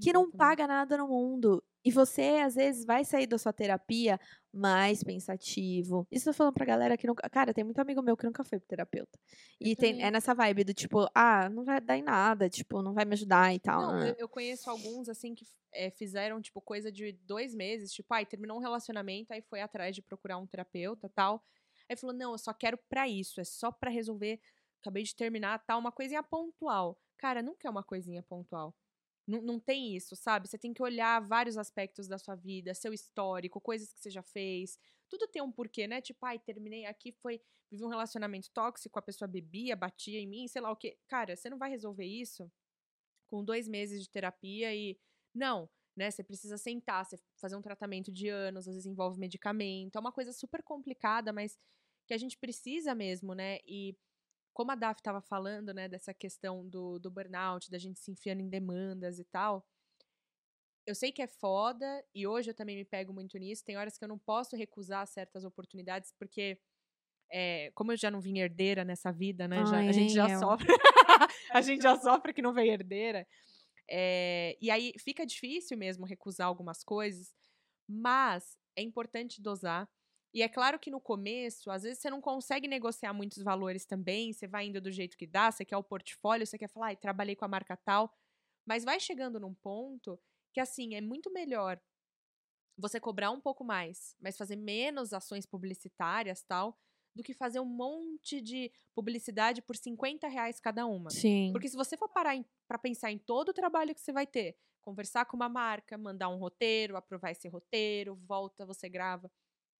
[0.00, 1.62] que não paga nada no mundo.
[1.84, 4.18] E você, às vezes, vai sair da sua terapia
[4.52, 6.06] mais pensativo.
[6.10, 7.28] Isso eu tô falando pra galera que nunca.
[7.30, 9.18] Cara, tem muito amigo meu que nunca foi pro terapeuta.
[9.60, 12.82] Eu E tem, é nessa vibe do tipo, ah, não vai dar em nada, tipo,
[12.82, 13.82] não vai me ajudar e tal.
[13.82, 14.10] Não, né?
[14.10, 17.92] eu, eu conheço alguns, assim, que eh, fizeram, tipo, coisa de dois meses.
[17.92, 21.42] Tipo, ai, terminou um relacionamento, aí foi atrás de procurar um terapeuta tal.
[21.88, 24.40] Aí falou, não, eu só quero pra isso, é só pra resolver.
[24.80, 27.00] Acabei de terminar, tal, uma coisinha pontual.
[27.16, 28.74] Cara, nunca é uma coisinha pontual.
[29.28, 30.48] Não, não tem isso, sabe?
[30.48, 34.22] Você tem que olhar vários aspectos da sua vida, seu histórico, coisas que você já
[34.22, 34.78] fez.
[35.08, 36.00] Tudo tem um porquê, né?
[36.00, 37.40] Tipo, ai, terminei aqui, foi.
[37.70, 40.98] Vivi um relacionamento tóxico, a pessoa bebia, batia em mim, sei lá o quê.
[41.06, 42.50] Cara, você não vai resolver isso
[43.26, 44.98] com dois meses de terapia e.
[45.34, 46.10] Não, né?
[46.10, 49.96] Você precisa sentar, você fazer um tratamento de anos, às vezes envolve medicamento.
[49.96, 51.58] É uma coisa super complicada, mas
[52.06, 53.58] que a gente precisa mesmo, né?
[53.66, 53.96] E
[54.58, 58.40] como a Daf estava falando, né, dessa questão do, do burnout, da gente se enfiando
[58.40, 59.64] em demandas e tal.
[60.84, 63.64] Eu sei que é foda, e hoje eu também me pego muito nisso.
[63.64, 66.58] Tem horas que eu não posso recusar certas oportunidades, porque,
[67.30, 69.64] é, como eu já não vim herdeira nessa vida, né?
[69.64, 70.40] já- Ai, a gente já eu.
[70.40, 70.66] sofre.
[71.52, 73.28] a gente já sofre que não veio herdeira.
[73.88, 77.32] É, e aí fica difícil mesmo recusar algumas coisas,
[77.88, 79.88] mas é importante dosar.
[80.32, 84.32] E é claro que no começo, às vezes você não consegue negociar muitos valores também,
[84.32, 86.96] você vai indo do jeito que dá, você quer o portfólio, você quer falar, ai,
[86.96, 88.12] trabalhei com a marca tal,
[88.66, 90.20] mas vai chegando num ponto
[90.52, 91.80] que assim, é muito melhor
[92.76, 96.78] você cobrar um pouco mais, mas fazer menos ações publicitárias tal,
[97.14, 101.10] do que fazer um monte de publicidade por 50 reais cada uma.
[101.10, 101.50] Sim.
[101.52, 102.36] Porque se você for parar
[102.68, 106.28] para pensar em todo o trabalho que você vai ter, conversar com uma marca, mandar
[106.28, 109.30] um roteiro, aprovar esse roteiro, volta, você grava.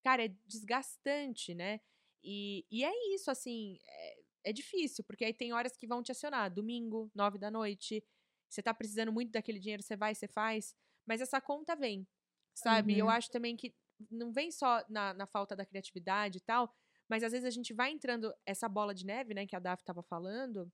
[0.03, 1.81] Cara, é desgastante, né?
[2.23, 6.13] E, e é isso, assim, é, é difícil, porque aí tem horas que vão te
[6.13, 6.53] acionar.
[6.53, 8.05] Domingo, nove da noite,
[8.49, 10.75] você tá precisando muito daquele dinheiro, você vai, você faz.
[11.07, 12.07] Mas essa conta vem,
[12.55, 12.97] sabe?
[12.97, 13.11] Eu Uhum.
[13.11, 13.75] acho também que
[14.11, 16.73] não vem só na, na falta da criatividade e tal,
[17.09, 19.83] mas às vezes a gente vai entrando essa bola de neve, né, que a Daf
[19.85, 20.71] tava falando.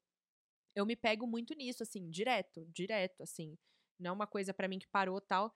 [0.74, 3.56] Eu me pego muito nisso, assim, direto, direto, assim.
[3.98, 5.54] Não é uma coisa pra mim que parou tal.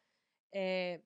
[0.54, 1.02] É,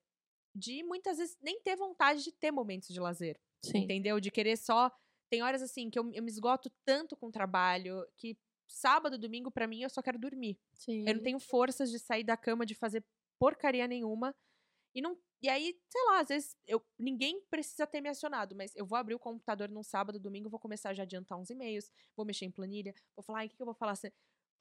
[0.55, 3.40] de muitas vezes nem ter vontade de ter momentos de lazer.
[3.64, 3.78] Sim.
[3.78, 4.20] Entendeu?
[4.20, 4.90] De querer só.
[5.30, 8.36] Tem horas assim que eu, eu me esgoto tanto com o trabalho que
[8.68, 10.59] sábado, domingo, pra mim, eu só quero dormir.
[10.74, 11.05] Sim.
[11.07, 13.05] Eu não tenho forças de sair da cama, de fazer
[13.38, 14.34] porcaria nenhuma.
[14.94, 15.16] E não.
[15.42, 18.96] E aí, sei lá, às vezes eu, ninguém precisa ter me acionado, mas eu vou
[18.96, 22.44] abrir o computador num sábado, domingo, vou começar já a adiantar uns e-mails, vou mexer
[22.44, 23.96] em planilha, vou falar, ai, o que, que eu vou falar?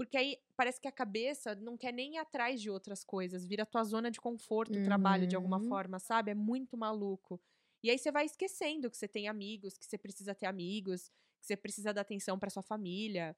[0.01, 3.65] Porque aí parece que a cabeça não quer nem ir atrás de outras coisas, vira
[3.65, 5.61] tua zona de conforto, o trabalho de alguma Uhum.
[5.61, 6.31] forma, sabe?
[6.31, 7.39] É muito maluco.
[7.83, 11.45] E aí você vai esquecendo que você tem amigos, que você precisa ter amigos, que
[11.47, 13.35] você precisa dar atenção para sua família,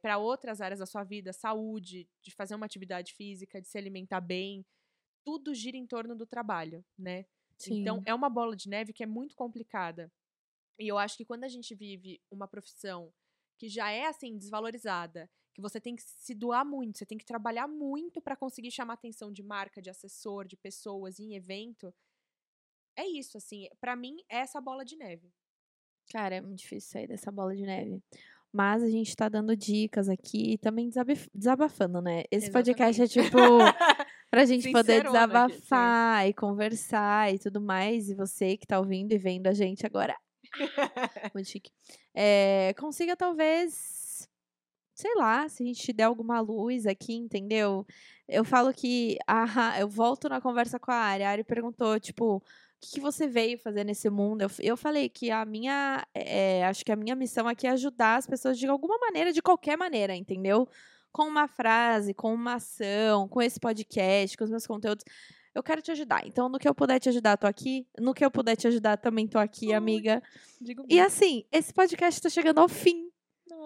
[0.00, 4.20] para outras áreas da sua vida, saúde, de fazer uma atividade física, de se alimentar
[4.20, 4.64] bem.
[5.24, 7.26] Tudo gira em torno do trabalho, né?
[7.66, 8.06] Então Sim.
[8.06, 10.12] é uma bola de neve que é muito complicada.
[10.78, 13.12] E eu acho que quando a gente vive uma profissão
[13.58, 17.24] que já é assim desvalorizada, que você tem que se doar muito, você tem que
[17.24, 21.92] trabalhar muito para conseguir chamar atenção de marca, de assessor, de pessoas em evento.
[22.96, 25.32] É isso, assim, Pra mim é essa bola de neve.
[26.10, 28.02] Cara, é muito difícil sair dessa bola de neve.
[28.52, 32.24] Mas a gente tá dando dicas aqui e também desabaf- desabafando, né?
[32.30, 33.36] Esse podcast é tipo.
[34.30, 35.58] Pra gente poder Sincerona aqui, sim.
[35.60, 38.08] desabafar e conversar e tudo mais.
[38.10, 40.14] E você que tá ouvindo e vendo a gente agora.
[41.34, 41.70] Muito chique.
[42.14, 43.72] É, consiga talvez,
[45.02, 47.84] sei lá, se a gente te der alguma luz aqui, entendeu?
[48.28, 49.18] Eu falo que
[49.80, 51.24] eu volto na conversa com a Ari.
[51.24, 52.42] A Ari perguntou, tipo, o
[52.80, 54.42] que, que você veio fazer nesse mundo?
[54.42, 58.16] Eu, eu falei que a minha, é, acho que a minha missão aqui é ajudar
[58.16, 60.68] as pessoas de alguma maneira, de qualquer maneira, entendeu?
[61.10, 65.04] Com uma frase, com uma ação, com esse podcast, com os meus conteúdos.
[65.52, 66.24] Eu quero te ajudar.
[66.24, 67.86] Então, no que eu puder te ajudar, tô aqui.
[67.98, 70.22] No que eu puder te ajudar, também tô aqui, amiga.
[70.60, 73.11] Digo E assim, esse podcast tá chegando ao fim.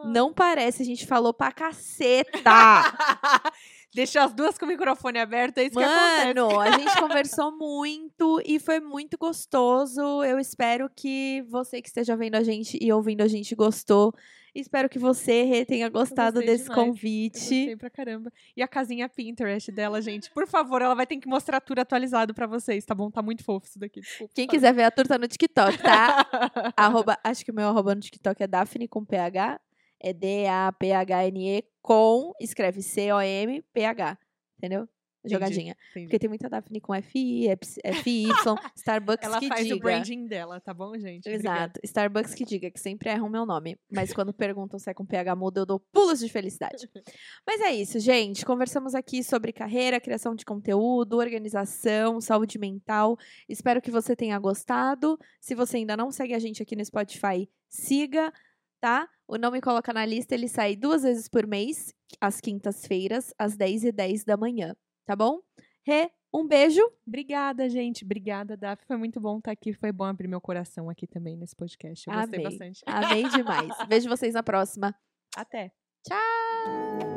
[0.05, 2.41] Não parece, a gente falou pra caceta.
[3.95, 6.27] Deixa as duas com o microfone aberto, é isso que acontece.
[6.27, 10.23] Mano, a gente conversou muito e foi muito gostoso.
[10.23, 14.13] Eu espero que você que esteja vendo a gente e ouvindo a gente gostou.
[14.55, 16.79] Espero que você tenha gostado desse demais.
[16.79, 17.39] Eu convite.
[17.39, 18.33] gostei pra caramba.
[18.57, 22.33] E a casinha Pinterest dela, gente, por favor, ela vai ter que mostrar tudo atualizado
[22.33, 23.11] pra vocês, tá bom?
[23.11, 24.33] Tá muito fofo isso daqui, desculpa.
[24.35, 26.27] Quem quiser ver a tour tá no TikTok, tá?
[26.77, 29.61] arroba, acho que o meu arroba no TikTok é Daphne com PH.
[30.01, 34.19] É D-A-P-H-N-E com, escreve C-O-M-P-H.
[34.59, 34.89] Entendeu?
[35.29, 35.77] Jogadinha.
[35.91, 36.07] Entendi.
[36.07, 38.29] Porque tem muita Daphne com F-I, F- F-Y,
[38.77, 39.75] Starbucks Ela que faz diga.
[39.75, 41.29] o branding dela, tá bom, gente?
[41.29, 41.63] Obrigada.
[41.63, 41.81] Exato.
[41.83, 43.77] Starbucks que diga, que sempre erram meu nome.
[43.91, 46.89] Mas quando perguntam se é com PH muda, eu dou pulos de felicidade.
[47.45, 48.47] Mas é isso, gente.
[48.47, 53.19] Conversamos aqui sobre carreira, criação de conteúdo, organização, saúde mental.
[53.49, 55.19] Espero que você tenha gostado.
[55.41, 58.33] Se você ainda não segue a gente aqui no Spotify, siga,
[58.81, 59.09] tá?
[59.29, 63.57] O Não Me Coloca na Lista, ele sai duas vezes por mês, às quintas-feiras, às
[63.57, 64.75] 10h10 da manhã,
[65.05, 65.41] tá bom?
[65.85, 66.81] Rê, um beijo.
[67.07, 68.05] Obrigada, gente.
[68.05, 68.85] Obrigada, Daf.
[68.87, 69.73] Foi muito bom estar aqui.
[69.73, 72.09] Foi bom abrir meu coração aqui também nesse podcast.
[72.09, 72.51] Eu gostei Amei.
[72.51, 72.83] bastante.
[72.87, 73.69] Amei demais.
[73.89, 74.95] Vejo vocês na próxima.
[75.37, 75.73] Até.
[76.07, 77.16] Tchau!